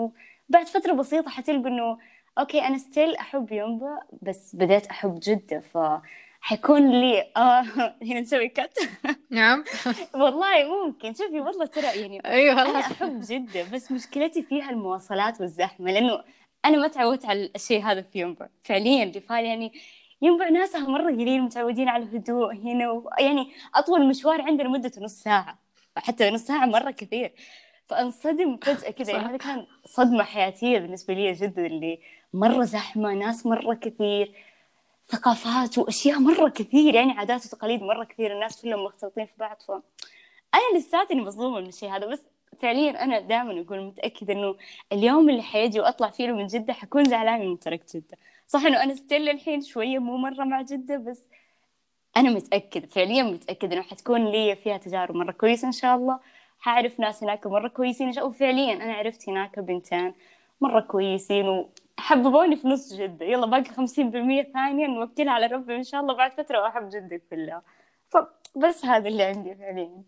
وبعد 0.50 0.66
فترة 0.66 0.92
بسيطة 0.92 1.30
حتلقوا 1.30 1.68
إنه 1.68 1.98
okay 2.38 2.62
أنا 2.62 2.78
still 2.78 3.16
أحب 3.16 3.52
ينبع 3.52 3.98
بس 4.22 4.56
بديت 4.56 4.86
أحب 4.86 5.20
جدة 5.22 5.60
ف 5.60 5.78
حيكون 6.40 6.90
لي 7.00 7.32
آه 7.36 7.60
هنا 8.08 8.20
نسوي 8.20 8.48
cut 8.48 8.78
نعم. 9.30 9.64
والله 10.14 10.84
ممكن. 10.86 11.14
شوفي 11.14 11.40
والله 11.40 11.66
ترى 11.66 12.00
يعني 12.00 12.20
أيوه 12.26 12.62
أنا 12.62 12.78
أحب 12.80 13.20
جدة 13.20 13.64
بس 13.72 13.92
مشكلتي 13.92 14.42
فيها 14.42 14.70
المواصلات 14.70 15.40
والزحمة 15.40 15.92
لأنه 15.92 16.24
أنا 16.64 16.76
ما 16.76 16.88
تعودت 16.88 17.24
على 17.26 17.50
الشيء 17.56 17.82
هذا 17.82 18.02
في 18.02 18.18
ينبع. 18.18 18.48
فعليا 18.62 19.02
اللي 19.04 19.22
يعني 19.30 19.72
ينبع 20.22 20.48
ناسها 20.48 20.88
مرة 20.88 21.10
قليل 21.10 21.42
متعودين 21.42 21.88
على 21.88 22.04
الهدوء 22.04 22.54
هنا 22.54 22.90
و... 22.90 23.10
يعني 23.18 23.52
أطول 23.74 24.08
مشوار 24.08 24.42
عندنا 24.42 24.68
مدته 24.68 25.02
نص 25.02 25.22
ساعة 25.22 25.58
حتى 25.96 26.30
نص 26.30 26.40
ساعة 26.40 26.66
مرة 26.66 26.90
كثير. 26.90 27.32
فأنصدم 27.86 28.56
فجأة 28.56 28.90
كذا 28.90 29.12
يعني 29.12 29.28
هذا 29.28 29.36
كان 29.36 29.66
صدمة 29.84 30.24
حياتية 30.24 30.78
بالنسبة 30.78 31.14
لي 31.14 31.32
جدا 31.32 31.66
اللي 31.66 31.98
مرة 32.34 32.64
زحمة 32.64 33.14
ناس 33.14 33.46
مرة 33.46 33.74
كثير 33.74 34.34
ثقافات 35.08 35.78
وأشياء 35.78 36.18
مرة 36.18 36.48
كثير 36.48 36.94
يعني 36.94 37.12
عادات 37.12 37.46
وتقاليد 37.46 37.82
مرة 37.82 38.04
كثير 38.04 38.32
الناس 38.34 38.62
كلهم 38.62 38.84
مختلطين 38.84 39.26
في 39.26 39.32
بعض. 39.38 39.56
ف 39.68 39.70
أنا 40.54 40.78
لساتني 40.78 41.20
مصدومة 41.20 41.60
من 41.60 41.66
الشيء 41.66 41.90
هذا 41.90 42.06
بس 42.06 42.20
فعليا 42.58 43.04
أنا 43.04 43.20
دائما 43.20 43.60
أقول 43.60 43.80
متأكدة 43.80 44.32
إنه 44.32 44.56
اليوم 44.92 45.30
اللي 45.30 45.42
حيجي 45.42 45.80
وأطلع 45.80 46.10
فيه 46.10 46.32
من 46.32 46.46
جدة 46.46 46.72
حكون 46.72 47.04
زعلانة 47.04 47.44
من 47.44 47.58
تركت 47.58 47.96
جدة. 47.96 48.18
صح 48.50 48.66
إنه 48.66 48.82
أنا 48.82 48.94
ستيل 48.94 49.28
الحين 49.28 49.62
شوية 49.62 49.98
مو 49.98 50.16
مرة 50.16 50.44
مع 50.44 50.62
جدة 50.62 50.96
بس 50.96 51.22
أنا 52.16 52.30
متأكدة 52.30 52.86
فعليا 52.86 53.22
متأكدة 53.22 53.74
إنه 53.74 53.82
حتكون 53.82 54.26
لي 54.26 54.56
فيها 54.56 54.76
تجارب 54.76 55.14
مرة 55.16 55.32
كويسة 55.32 55.66
إن 55.66 55.72
شاء 55.72 55.96
الله. 55.96 56.20
حعرف 56.58 57.00
ناس 57.00 57.22
هناك 57.24 57.46
مرة 57.46 57.68
كويسين 57.68 58.22
وفعليا 58.22 58.74
أنا 58.74 58.92
عرفت 58.94 59.28
هناك 59.28 59.58
بنتين 59.58 60.14
مرة 60.60 60.80
كويسين 60.80 61.68
وحببوني 61.98 62.56
في 62.56 62.68
نص 62.68 62.92
جدة. 62.94 63.26
يلا 63.26 63.46
باقي 63.46 63.64
50% 63.64 64.52
ثانية 64.52 64.86
نوكلها 64.86 65.32
على 65.32 65.46
ربي 65.46 65.76
ان 65.76 65.82
شاء 65.84 66.00
الله 66.00 66.14
بعد 66.14 66.32
فترة 66.32 66.62
واحب 66.62 66.88
جدة 66.88 67.20
كلها. 67.30 67.62
فبس 68.08 68.84
هذا 68.84 69.08
اللي 69.08 69.22
عندي 69.22 69.54
فعليا. 69.54 70.02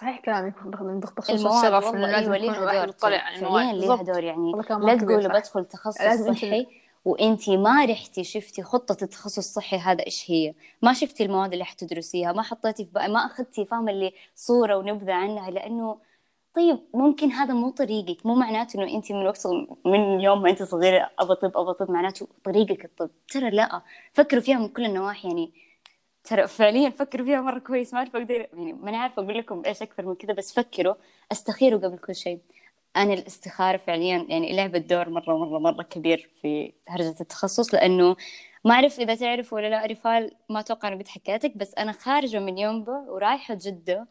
صحيح 0.00 0.20
كلامك 0.20 0.54
بخصوص 0.64 1.46
الشغف 1.46 1.94
لازم 1.94 2.34
يكون 2.34 2.54
الواحد 2.54 2.88
يطلع. 2.88 3.16
عن 3.16 3.40
فعليا 3.40 3.72
ليها 3.72 4.02
دور 4.02 4.24
يعني 4.24 4.52
لا 4.52 4.96
تقولوا 4.96 5.38
بدخل 5.38 5.64
تخصص 5.64 5.98
صحي 5.98 6.66
وانتي 7.04 7.56
ما 7.56 7.84
رحتي 7.84 8.24
شفتي 8.24 8.62
خطة 8.62 9.04
التخصص 9.04 9.38
الصحي 9.38 9.76
هذا 9.76 10.06
إيش 10.06 10.30
هي؟ 10.30 10.54
ما 10.82 10.92
شفتي 10.92 11.24
المواد 11.24 11.52
اللي 11.52 11.64
حتدرسيها 11.64 12.32
ما 12.32 12.42
حطيتي 12.42 12.84
في 12.84 12.92
بقى 12.92 13.08
ما 13.08 13.26
أخذتي 13.26 13.64
فاهمة 13.64 13.92
اللي 13.92 14.12
صورة 14.34 14.76
ونبذة 14.76 15.12
عنها 15.12 15.50
لأنه 15.50 15.98
طيب 16.54 16.78
ممكن 16.94 17.32
هذا 17.32 17.54
مو 17.54 17.70
طريقك 17.70 18.26
مو 18.26 18.34
معناته 18.34 18.76
إنه 18.82 18.94
انت 18.94 19.12
من 19.12 19.26
وقت 19.26 19.46
من 19.86 20.20
يوم 20.20 20.42
ما 20.42 20.50
انت 20.50 20.62
صغيرة 20.62 21.10
ابى 21.18 21.34
طب 21.34 21.56
ابى 21.56 21.72
طب 21.72 21.90
معناته 21.90 22.28
طريقك 22.44 22.84
الطب. 22.84 23.10
ترى 23.28 23.50
لا 23.50 23.82
فكروا 24.12 24.42
فيها 24.42 24.58
من 24.58 24.68
كل 24.68 24.84
النواحي 24.84 25.28
يعني. 25.28 25.52
ترى 26.24 26.46
فعليا 26.48 26.90
فكروا 26.90 27.26
فيها 27.26 27.40
مرة 27.40 27.58
كويس 27.58 27.92
ما 27.94 27.98
أعرف 27.98 28.16
أقدر 28.16 28.34
يعني 28.34 28.72
ماني 28.72 28.96
عارفة 28.96 29.22
أقول 29.22 29.38
لكم 29.38 29.62
إيش 29.66 29.82
أكثر 29.82 30.06
من 30.06 30.14
كذا 30.14 30.32
بس 30.32 30.52
فكروا 30.54 30.94
أستخيروا 31.32 31.80
قبل 31.80 31.98
كل 31.98 32.14
شيء. 32.14 32.40
أنا 32.96 33.14
الاستخارة 33.14 33.76
فعليا 33.76 34.26
يعني 34.28 34.56
لعبت 34.56 34.80
دور 34.80 35.08
مرة 35.08 35.36
مرة 35.38 35.58
مرة 35.58 35.82
كبير 35.82 36.30
في 36.42 36.72
هرجة 36.88 37.16
التخصص 37.20 37.74
لأنه 37.74 38.16
ما 38.64 38.74
أعرف 38.74 39.00
إذا 39.00 39.14
تعرف 39.14 39.52
ولا 39.52 39.66
لا 39.70 39.86
رفال 39.86 40.30
ما 40.50 40.60
أتوقع 40.60 40.88
أنا 40.88 40.96
قد 40.96 41.08
حكيتك 41.08 41.56
بس 41.56 41.74
أنا 41.74 41.92
خارجة 41.92 42.38
من 42.38 42.58
يومبا 42.58 42.98
ورايحة 43.10 43.54
جدة 43.60 44.06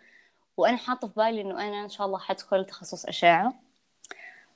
وأنا 0.57 0.77
حاطة 0.77 1.07
في 1.07 1.13
بالي 1.17 1.41
إنه 1.41 1.67
أنا 1.67 1.83
إن 1.83 1.89
شاء 1.89 2.07
الله 2.07 2.19
حدخل 2.19 2.65
تخصص 2.65 3.05
أشعة. 3.05 3.53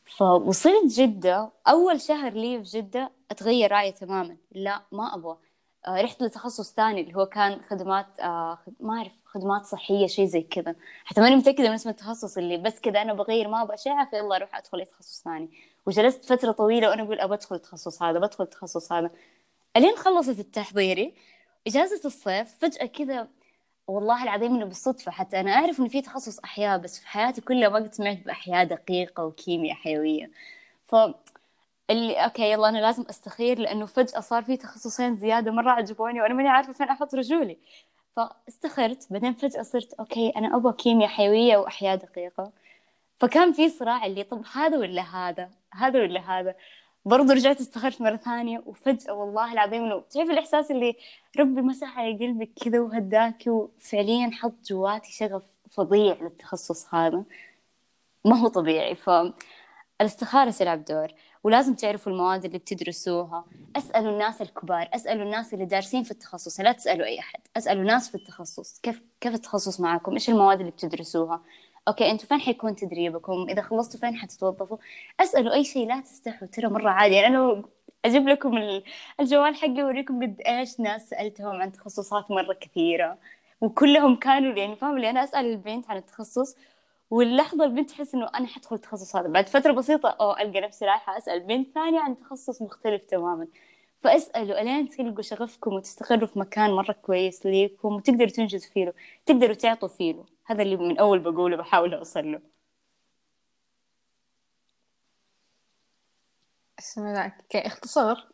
فوصلت 0.06 0.86
جدة 1.00 1.52
أول 1.68 2.02
شهر 2.02 2.34
لي 2.34 2.64
في 2.64 2.80
جدة 2.80 3.12
أتغير 3.32 3.72
رأيي 3.72 3.92
تماما 3.92 4.38
لا 4.52 4.82
ما 4.92 5.16
أبغى. 5.16 5.32
آه، 5.32 5.47
رحت 5.88 6.24
لتخصص 6.24 6.74
ثاني 6.74 7.02
اللي 7.02 7.16
هو 7.16 7.26
كان 7.26 7.62
خدمات 7.70 8.20
آه، 8.20 8.60
ما 8.80 8.98
أعرف 8.98 9.12
خدمات 9.26 9.66
صحية 9.66 10.08
شيء 10.08 10.26
زي 10.26 10.42
كذا. 10.42 10.76
حتى 11.06 11.22
ماني 11.22 11.36
متأكدة 11.36 11.68
من 11.70 11.74
اسم 11.74 11.90
التخصص 11.90 12.38
اللي 12.38 12.58
بس 12.58 12.80
كذا 12.80 13.02
أنا 13.02 13.14
بغير 13.14 13.48
ما 13.48 13.62
أبغى 13.62 13.74
أشعة 13.74 14.10
فيلا 14.10 14.36
أروح 14.36 14.56
أدخل 14.58 14.86
تخصص 14.86 15.24
ثاني. 15.24 15.50
وجلست 15.86 16.26
فترة 16.26 16.52
طويلة 16.52 16.90
وأنا 16.90 17.04
أقول 17.04 17.20
أبى 17.20 17.34
أدخل 17.34 17.56
التخصص 17.56 18.04
هذا 18.04 18.20
بدخل 18.20 18.44
التخصص 18.44 18.92
هذا. 18.92 19.12
ألين 19.78 19.96
خلصت 19.96 20.40
التحضيري 20.40 21.14
إجازة 21.68 22.02
الصيف 22.06 22.58
فجأة 22.62 22.86
كذا 22.86 23.28
والله 23.88 24.24
العظيم 24.24 24.56
إنه 24.56 24.66
بالصدفة 24.66 25.12
حتى 25.12 25.40
أنا 25.40 25.52
أعرف 25.54 25.80
إنه 25.80 25.88
في 25.90 26.02
تخصص 26.02 26.40
أحياء 26.40 26.78
بس 26.78 27.00
في 27.00 27.08
حياتي 27.08 27.42
كلها 27.42 27.70
ما 27.70 27.76
قد 27.76 27.94
سمعت 27.94 28.18
بأحياء 28.26 28.64
دقيقة 28.66 29.26
وكيمياء 29.26 29.76
حيوية. 29.78 30.32
ف 30.88 30.96
اللي 31.90 32.16
أوكي 32.26 32.52
يلا 32.52 32.70
أنا 32.70 32.78
لازم 32.78 33.04
أستخير 33.10 33.60
لأنه 33.60 33.86
فجأة 33.86 34.20
صار 34.20 34.44
في 34.44 34.58
تخصصين 34.58 35.16
زيادة 35.16 35.52
مرة 35.52 35.72
عجبوني 35.72 36.22
وأنا 36.22 36.34
ماني 36.34 36.50
عارفة 36.50 36.74
فين 36.74 36.90
أحط 36.90 37.16
رجولي. 37.16 37.58
فاستخرت 38.16 39.08
بعدين 39.12 39.34
فجأة 39.34 39.62
صرت 39.62 39.94
أوكي 39.94 40.30
أنا 40.30 40.56
أبغى 40.58 40.74
كيمياء 40.74 41.10
حيوية 41.10 41.58
وأحياء 41.58 41.96
دقيقة. 41.96 42.52
فكان 43.20 43.54
في 43.54 43.70
صراع 43.70 44.06
اللي 44.06 44.24
طب 44.24 44.44
هذا 44.54 44.78
ولا 44.78 45.02
هذا؟ 45.02 45.50
هذا 45.74 46.02
ولا 46.02 46.20
هذا؟ 46.20 46.56
برضو 47.06 47.34
رجعت 47.34 47.60
استخرت 47.60 48.02
مرة 48.02 48.16
ثانية 48.16 48.64
وفجأة 48.66 49.14
والله 49.14 49.54
العظيم 49.54 49.84
إنه 49.84 50.02
تعرف 50.02 50.30
الإحساس 50.30 50.72
اللي 50.72 50.96
ربي 51.40 51.62
مسح 51.62 52.00
على 52.00 52.14
قلبك 52.18 52.50
كذا 52.66 52.80
وهداكي 52.80 53.50
وفعليا 53.50 54.30
حط 54.34 54.54
جواتي 54.66 55.12
شغف 55.12 55.44
فظيع 55.72 56.18
للتخصص 56.22 56.94
هذا. 56.96 57.24
ما 58.26 58.36
هو 58.40 58.48
طبيعي. 58.48 58.96
ف 58.96 59.10
الاستخارة 60.02 60.52
تلعب 60.52 60.86
دور. 60.86 61.08
ولازم 61.48 61.74
تعرفوا 61.74 62.12
المواد 62.12 62.46
اللي 62.46 62.58
بتدرسوها. 62.58 63.46
أسألوا 63.76 64.12
الناس 64.12 64.42
الكبار 64.42 64.90
أسألوا 64.94 65.24
الناس 65.24 65.54
اللي 65.54 65.66
دارسين 65.66 66.04
في 66.04 66.12
التخصص 66.12 66.60
لا 66.60 66.72
تسألوا 66.72 67.06
أي 67.06 67.20
أحد. 67.20 67.40
أسألوا 67.58 67.84
ناس 67.84 68.10
في 68.10 68.16
التخصص. 68.16 68.80
كيف 68.80 69.02
كيف 69.22 69.34
التخصص 69.34 69.80
معاكم 69.80 70.14
إيش 70.14 70.30
المواد 70.30 70.60
اللي 70.60 70.72
بتدرسوها؟ 70.72 71.42
أوكي 71.88 72.12
أنتوا 72.12 72.28
فين 72.28 72.40
حيكون 72.40 72.76
تدريبكم؟ 72.76 73.46
إذا 73.50 73.62
خلصتوا 73.62 74.00
فين 74.00 74.16
حتتوظفوا؟ 74.16 74.78
أسألوا 75.20 75.54
أي 75.54 75.64
شيء 75.64 75.88
لا 75.88 76.00
تستحوا. 76.00 76.48
ترى 76.48 76.68
مرة 76.68 76.90
عادي. 76.90 77.16
يعني 77.16 77.28
أنا 77.28 77.38
لو 77.38 77.70
أجيب 78.06 78.28
لكم 78.28 78.82
الجوال 79.20 79.56
حقي 79.56 79.82
أوريكم 79.82 80.24
قد 80.24 80.42
إيش 80.48 80.80
ناس 80.80 81.10
سألتهم 81.10 81.62
عن 81.62 81.72
تخصصات 81.72 82.32
مرة 82.32 82.54
كثيرة. 82.54 83.18
وكلهم 83.62 84.16
كانوا 84.16 84.54
يعني 84.54 84.76
فاهم؟ 84.76 84.96
اللي 84.96 85.10
أنا 85.10 85.24
أسأل 85.24 85.46
البنت 85.46 85.90
عن 85.90 85.98
التخصص 85.98 86.56
واللحظة 87.10 87.64
البنت 87.66 87.90
تحس 87.90 88.16
إنه 88.16 88.30
أنا 88.36 88.48
حدخل 88.48 88.76
التخصص 88.76 89.16
هذا. 89.16 89.28
بعد 89.28 89.50
فترة 89.50 89.72
بسيطة 89.72 90.10
أو 90.10 90.32
ألقى 90.32 90.62
نفسي 90.62 90.86
رايحة 90.86 91.18
أسأل 91.18 91.40
بنت 91.40 91.74
ثانية 91.74 92.00
عن 92.00 92.16
تخصص 92.16 92.62
مختلف 92.62 93.04
تماما. 93.06 93.48
فاسألوا 94.00 94.62
ألين 94.62 94.90
تلقوا 94.90 95.22
شغفكم 95.22 95.74
وتستقروا 95.74 96.28
في 96.28 96.40
مكان 96.40 96.72
مرة 96.72 96.92
كويس 96.94 97.46
ليكم 97.46 97.96
وتقدروا 97.96 98.30
تنجزوا 98.30 98.70
فيه 98.74 98.94
تقدروا 99.26 99.54
تعطوا 99.56 99.88
فيه 99.88 100.26
هذا 100.46 100.62
اللي 100.62 100.78
من 100.78 101.00
أول 101.00 101.20
بقوله 101.20 101.58
بحاول 101.58 101.94
أوصل 101.94 102.32
له. 102.32 102.42
اسمع 106.80 107.38
كاختصار 107.50 108.28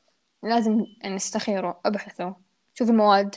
لازم 0.44 0.86
نستخيروا 1.06 1.74
ابحثوا 1.86 2.34
شوفوا 2.74 2.94
المواد. 2.94 3.36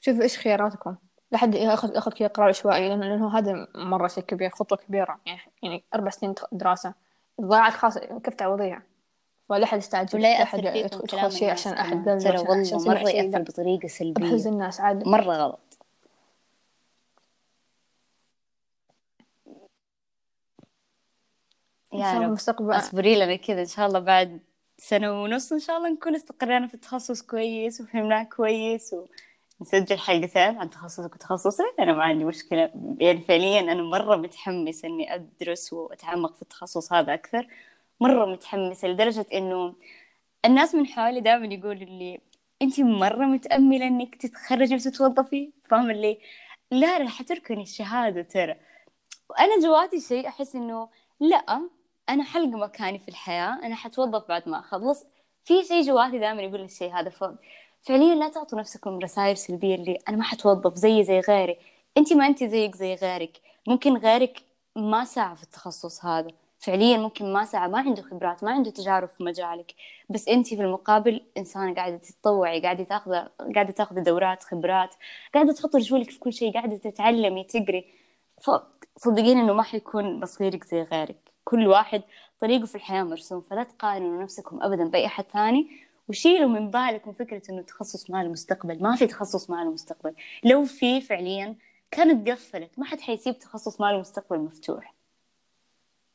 شوفوا 0.00 0.22
إيش 0.22 0.38
خياراتكم. 0.38 0.96
لحد 1.32 1.54
ياخذ 1.54 1.94
ياخذ 1.94 2.12
كذا 2.12 2.28
قرار 2.28 2.48
عشوائي 2.48 2.88
لأنه 2.88 3.38
هذا 3.38 3.68
مرة 3.74 4.08
شيء 4.08 4.24
كبير 4.24 4.50
خطوة 4.50 4.78
كبيرة. 4.78 5.20
يعني 5.26 5.40
يعني 5.62 5.84
أربع 5.94 6.10
سنين 6.10 6.34
دراسة. 6.52 6.94
ضاعت 7.40 7.72
خلاص 7.72 7.98
كيف 7.98 8.34
تعوضيها؟ 8.34 8.82
فلا 9.48 9.66
حد 9.66 9.78
يستعجل 9.78 10.18
ولا 10.18 10.38
يأثر 10.38 10.76
يدخل 10.76 11.32
شيء 11.32 11.50
عشان 11.50 11.72
أحد 11.72 12.04
ترى 12.04 12.38
والله 12.38 12.88
مرة 12.88 13.08
يأثر 13.08 13.42
بطريقة 13.42 13.88
سلبية. 13.88 14.30
بحز 14.30 14.46
الناس 14.46 14.80
عاد 14.80 15.08
مرة 15.08 15.32
غلط. 15.32 15.60
يا 21.92 22.12
رب. 22.14 22.22
المستقبل 22.22 22.76
اصبري 22.76 23.16
لنا 23.16 23.36
كذا 23.36 23.60
إن 23.60 23.66
شاء 23.66 23.86
الله 23.86 23.98
بعد 23.98 24.40
سنة 24.78 25.22
ونص 25.22 25.52
إن 25.52 25.58
شاء 25.58 25.76
الله 25.76 25.88
نكون 25.88 26.14
استقرينا 26.14 26.66
في 26.66 26.74
التخصص 26.74 27.22
كويس 27.22 27.80
وفهمناه 27.80 28.22
كويس 28.22 28.92
و... 28.92 29.06
نسجل 29.60 29.98
حلقتين 29.98 30.58
عن 30.58 30.70
تخصصك 30.70 31.14
وتخصصي 31.14 31.62
أنا 31.78 31.92
ما 31.92 32.02
عندي 32.04 32.24
مشكلة. 32.24 32.70
يعني 33.00 33.20
فعليا 33.20 33.60
أنا 33.60 33.82
مرة 33.82 34.16
متحمسة 34.16 34.88
إني 34.88 35.14
أدرس 35.14 35.72
وأتعمق 35.72 36.36
في 36.36 36.42
التخصص 36.42 36.92
هذا 36.92 37.14
أكثر. 37.14 37.46
مرة 38.00 38.26
متحمسة 38.26 38.88
لدرجة 38.88 39.26
إنه 39.34 39.74
الناس 40.44 40.74
من 40.74 40.86
حولي 40.86 41.20
دائما 41.20 41.54
يقولوا 41.54 41.74
لي 41.74 42.20
أنت 42.62 42.80
مرة 42.80 43.26
متأملة 43.26 43.86
إنك 43.86 44.16
تتخرجي 44.16 44.74
وتتوظفي 44.74 45.52
فاهمة 45.70 45.90
اللي؟ 45.90 46.18
لا 46.70 46.98
راح 46.98 47.22
تركني 47.22 47.62
الشهادة 47.62 48.22
ترى. 48.22 48.56
وأنا 49.30 49.60
جواتي 49.62 50.00
شيء 50.00 50.28
أحس 50.28 50.54
إنه 50.56 50.88
لا 51.20 51.68
أنا 52.08 52.24
حلقة 52.24 52.58
مكاني 52.58 52.98
في 52.98 53.08
الحياة 53.08 53.58
أنا 53.62 53.74
حتوظف 53.74 54.28
بعد 54.28 54.48
ما 54.48 54.58
أخلص. 54.58 55.06
في 55.44 55.64
شيء 55.64 55.82
جواتي 55.82 56.18
دائما 56.18 56.42
يقول 56.42 56.60
الشيء 56.60 56.92
هذا. 56.92 57.10
ف... 57.10 57.24
فعليا 57.82 58.14
لا 58.14 58.28
تعطوا 58.28 58.58
نفسكم 58.58 58.98
رسائل 58.98 59.36
سلبية 59.36 59.74
اللي 59.74 59.98
أنا 60.08 60.16
ما 60.16 60.22
حتوظف 60.22 60.74
زي 60.74 61.04
زي 61.04 61.20
غيري. 61.20 61.58
أنت 61.96 62.12
ما 62.12 62.26
أنت 62.26 62.44
زيك 62.44 62.76
زي 62.76 62.94
غيرك. 62.94 63.40
ممكن 63.68 63.96
غيرك 63.96 64.42
ما 64.76 65.04
سعى 65.04 65.36
في 65.36 65.42
التخصص 65.42 66.04
هذا. 66.04 66.30
فعليا 66.58 66.98
ممكن 66.98 67.32
ما 67.32 67.44
سعى 67.44 67.68
ما 67.68 67.78
عنده 67.78 68.02
خبرات 68.02 68.44
ما 68.44 68.50
عنده 68.50 68.70
تجارب 68.70 69.08
في 69.08 69.24
مجالك. 69.24 69.74
بس 70.10 70.28
أنت 70.28 70.46
في 70.48 70.60
المقابل 70.62 71.20
انسانه 71.36 71.74
قاعدة 71.74 71.96
تتطوعي 71.96 72.60
قاعدة 72.62 72.84
تاخذ 72.84 73.10
قاعدة 73.54 73.72
تاخذ 73.72 74.02
دورات 74.02 74.42
خبرات 74.42 74.94
قاعدة 75.34 75.52
تحط 75.52 75.76
رجولك 75.76 76.10
في 76.10 76.18
كل 76.18 76.32
شيء 76.32 76.52
قاعدة 76.54 76.76
تتعلمي 76.76 77.44
تقري. 77.44 77.84
فصدقين 78.42 79.38
إنه 79.38 79.52
ما 79.52 79.62
حيكون 79.62 80.20
مصيرك 80.20 80.64
زي 80.64 80.82
غيرك. 80.82 81.30
كل 81.44 81.66
واحد 81.68 82.02
طريقه 82.40 82.66
في 82.66 82.74
الحياة 82.74 83.02
مرسوم 83.02 83.40
فلا 83.40 83.62
تقارنوا 83.62 84.22
نفسكم 84.22 84.62
ابدا 84.62 84.84
بأي 84.84 85.06
أحد 85.06 85.24
ثاني. 85.32 85.89
وشيلوا 86.10 86.48
من 86.48 86.70
بالكم 86.70 87.12
فكرة 87.12 87.42
إنه 87.50 87.62
تخصص 87.62 88.10
مال 88.10 88.26
المستقبل 88.26 88.82
ما 88.82 88.96
في 88.96 89.06
تخصص 89.06 89.50
مال 89.50 89.58
المستقبل. 89.58 90.14
لو 90.44 90.64
في 90.64 91.00
فعليا 91.00 91.56
كانت 91.90 92.28
قفلت 92.28 92.78
ما 92.78 92.84
حد 92.84 93.00
حيسيب 93.00 93.38
تخصص 93.38 93.80
مال 93.80 93.94
المستقبل 93.94 94.38
مفتوح. 94.38 94.94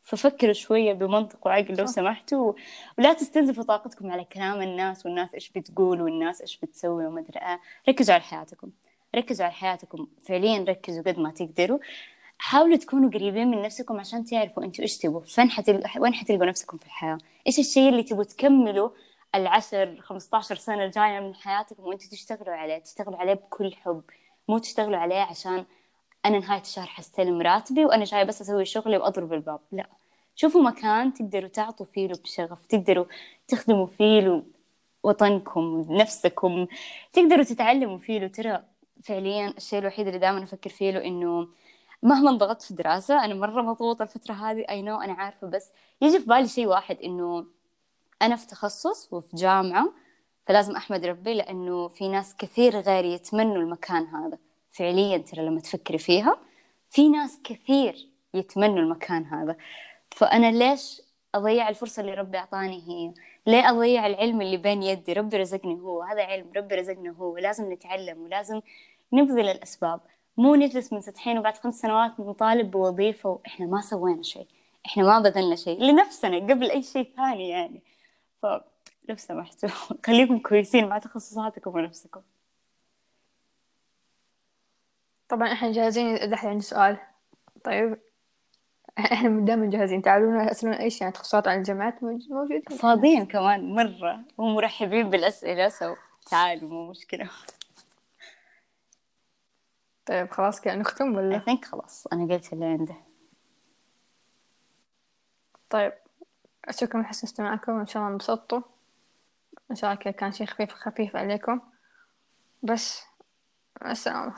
ففكروا 0.02 0.54
شوية 0.54 0.94
بمنطق 0.94 1.48
وعقل 1.48 1.76
لو 1.76 1.86
سمحتوا 1.86 2.54
ولا 2.98 3.14
تستنزفوا 3.14 3.64
طاقتكم 3.64 4.12
على 4.12 4.24
كلام 4.24 4.62
الناس 4.62 5.06
والناس 5.06 5.34
إيش 5.34 5.50
بتقول 5.50 6.02
والناس 6.02 6.42
إيش 6.42 6.58
بتسوي 6.58 7.06
وما 7.06 7.20
أدري 7.20 7.40
آه. 7.40 7.60
ركزوا 7.90 8.14
على 8.14 8.24
حياتكم. 8.24 8.70
ركزوا 9.16 9.46
على 9.46 9.54
حياتكم. 9.54 10.08
فعليا 10.22 10.66
ركزوا 10.70 11.04
قد 11.04 11.20
ما 11.20 11.32
تقدروا. 11.32 11.80
حاولوا 12.38 12.78
تكونوا 12.78 13.10
قريبين 13.10 13.48
من 13.48 13.62
نفسكم 13.62 14.00
عشان 14.00 14.26
تعرفوا 14.26 14.64
أنتوا 14.64 14.84
إيش 14.84 14.98
تبغوا 14.98 15.22
فين 15.22 15.50
حتلقوا 15.50 16.02
وين 16.02 16.14
حتلقوا 16.14 16.46
نفسكم 16.46 16.78
في 16.78 16.86
الحياة؟ 16.86 17.18
إيش 17.48 17.60
الشيء 17.60 17.90
اللي 17.90 18.04
تبغوا 18.04 18.24
تكملوا 18.24 18.90
العشر 19.36 20.02
15 20.02 20.56
سنة 20.56 20.84
الجاية 20.86 21.20
من 21.20 21.36
حياتكم 21.36 21.84
وانتوا 21.84 22.10
تشتغلوا 22.10 22.56
عليه 22.56 22.78
تشتغلوا 22.78 23.18
عليه 23.18 23.34
بكل 23.34 23.74
حب. 23.76 24.04
مو 24.48 24.58
تشتغلوا 24.58 24.98
عليه 24.98 25.22
عشان 25.22 25.66
أنا 26.26 26.40
نهاية 26.40 26.62
الشهر 26.62 26.88
حستلم 26.88 27.42
راتبي 27.42 27.86
وأنا 27.86 28.04
جاي 28.04 28.26
بس 28.26 28.42
أسوي 28.42 28.66
شغلي 28.66 28.98
وأضرب 28.98 29.34
الباب 29.34 29.60
لا. 29.72 29.90
شوفوا 30.36 30.62
مكان 30.62 31.14
تقدروا 31.14 31.50
تعطوا 31.50 31.86
فيه 31.86 32.08
بشغف 32.08 32.66
تقدروا 32.66 33.06
تخدموا 33.48 33.88
فيه 33.88 34.44
وطنكم 35.04 35.86
نفسكم 35.90 36.68
تقدروا 37.14 37.44
تتعلموا 37.44 37.98
فيه 37.98 38.28
ترى 38.28 38.64
فعليا 39.04 39.54
الشيء 39.58 39.80
الوحيد 39.80 40.08
اللي 40.08 40.20
دائما 40.20 40.44
أفكر 40.44 40.70
فيه 40.70 40.92
له 40.92 41.06
إنه 41.06 41.48
مهما 42.04 42.30
انضغطت 42.30 42.62
في 42.62 42.72
الدراسة 42.72 43.26
أنا 43.26 43.34
مرة 43.34 43.62
مضغوطة 43.62 44.04
الفترة 44.04 44.34
هذه 44.34 44.66
أي 44.70 44.82
نو 44.82 45.02
أنا 45.02 45.14
عارفة 45.14 45.48
بس 45.48 45.72
يجي 46.02 46.20
في 46.20 46.26
بالي 46.26 46.48
شيء 46.48 46.68
واحد 46.68 46.98
إنه 47.04 47.46
أنا 48.22 48.36
في 48.36 48.48
تخصص 48.48 49.14
وفي 49.14 49.36
جامعة 49.36 49.94
فلازم 50.48 50.76
أحمد 50.76 51.06
ربي 51.06 51.34
لأنه 51.34 51.88
في 51.88 52.08
ناس 52.08 52.36
كثير 52.36 52.80
غيري 52.80 53.14
يتمنوا 53.14 53.58
المكان 53.58 54.06
هذا. 54.06 54.38
فعليا 54.72 55.18
ترى 55.18 55.46
لما 55.46 55.60
تفكري 55.60 55.98
فيها 55.98 56.38
في 56.90 57.10
ناس 57.10 57.40
كثير 57.44 58.10
يتمنوا 58.34 58.80
المكان 58.80 59.26
هذا. 59.26 59.56
فأنا 60.12 60.52
ليش 60.52 61.02
أضيع 61.36 61.70
الفرصة 61.70 62.02
اللي 62.02 62.14
ربي 62.14 62.38
أعطاني 62.38 62.84
هي؟ 62.88 63.14
ليه 63.48 63.70
أضيع 63.70 64.08
العلم 64.08 64.42
اللي 64.42 64.58
بين 64.58 64.84
يدي؟ 64.84 65.14
ربي 65.14 65.38
رزقني 65.38 65.82
هو 65.82 66.02
هذا 66.02 66.24
علم 66.24 66.46
ربي 66.56 66.76
رزقنا 66.76 67.12
هو. 67.12 67.38
لازم 67.38 67.72
نتعلم 67.74 68.22
ولازم 68.22 68.62
نبذل 69.14 69.50
الأسباب. 69.50 70.02
مو 70.38 70.56
نجلس 70.56 70.94
منسدحين 70.94 71.38
وبعد 71.38 71.58
خمس 71.58 71.80
سنوات 71.80 72.20
نطالب 72.20 72.72
بوظيفة 72.72 73.30
وإحنا 73.30 73.66
ما 73.66 73.82
سوينا 73.82 74.24
شيء. 74.24 74.48
إحنا 74.86 75.04
ما 75.04 75.20
بذلنا 75.20 75.56
شيء 75.56 75.80
لنفسنا 75.80 76.38
قبل 76.38 76.72
أي 76.72 76.84
شيء 76.84 77.12
ثاني 77.18 77.50
يعني. 77.50 77.82
فلو 78.42 79.16
سمحتوا. 79.16 79.70
خليكم 80.06 80.40
كويسين 80.40 80.88
مع 80.90 80.98
تخصصاتكم 80.98 81.76
ونفسكم. 81.76 82.22
طبعا 85.30 85.52
إحنا 85.52 85.72
جاهزين. 85.72 86.30
دحين 86.30 86.50
عندي 86.50 86.64
سؤال. 86.64 86.98
طيب. 87.64 87.98
إحنا 89.00 89.46
دائما 89.46 89.70
جاهزين. 89.70 90.02
تعالونا 90.02 90.52
أسألونا 90.52 90.80
إيش 90.80 91.02
يعني 91.02 91.14
تخصصات 91.14 91.48
عن 91.48 91.58
الجامعات 91.58 92.04
موجودين. 92.04 92.62
فاضيين 92.62 93.26
كمان 93.26 93.76
مرة. 93.76 94.20
ومرحبين 94.38 95.10
بالأسئلة 95.10 95.70
سو 95.70 95.96
تعالوا 96.30 96.70
مو 96.70 96.90
مشكلة. 96.90 97.30
طيب 100.06 100.32
خلاص 100.32 100.62
كده 100.62 100.76
نختم 100.76 101.16
ولا؟ 101.16 101.40
I 101.40 101.44
think 101.44 101.66
خلاص 101.66 102.08
أنا 102.08 102.34
قلت 102.34 102.54
اللي 102.54 102.66
عنده 102.66 102.96
طيب. 105.70 105.94
شكرا 106.72 107.02
لحسن 107.02 107.28
استماعكم 107.28 107.72
وإن 107.72 107.86
شاء 107.86 108.02
الله 108.02 108.14
انبسطتوا. 108.14 108.62
إن 109.72 109.76
شاء 109.76 109.94
الله 109.94 110.12
كان 110.12 110.32
شيء 110.32 110.48
خفيف 110.48 110.74
خفيف 110.74 111.16
عليكم. 111.16 111.62
بس 112.64 113.02
السلامة 113.86 114.36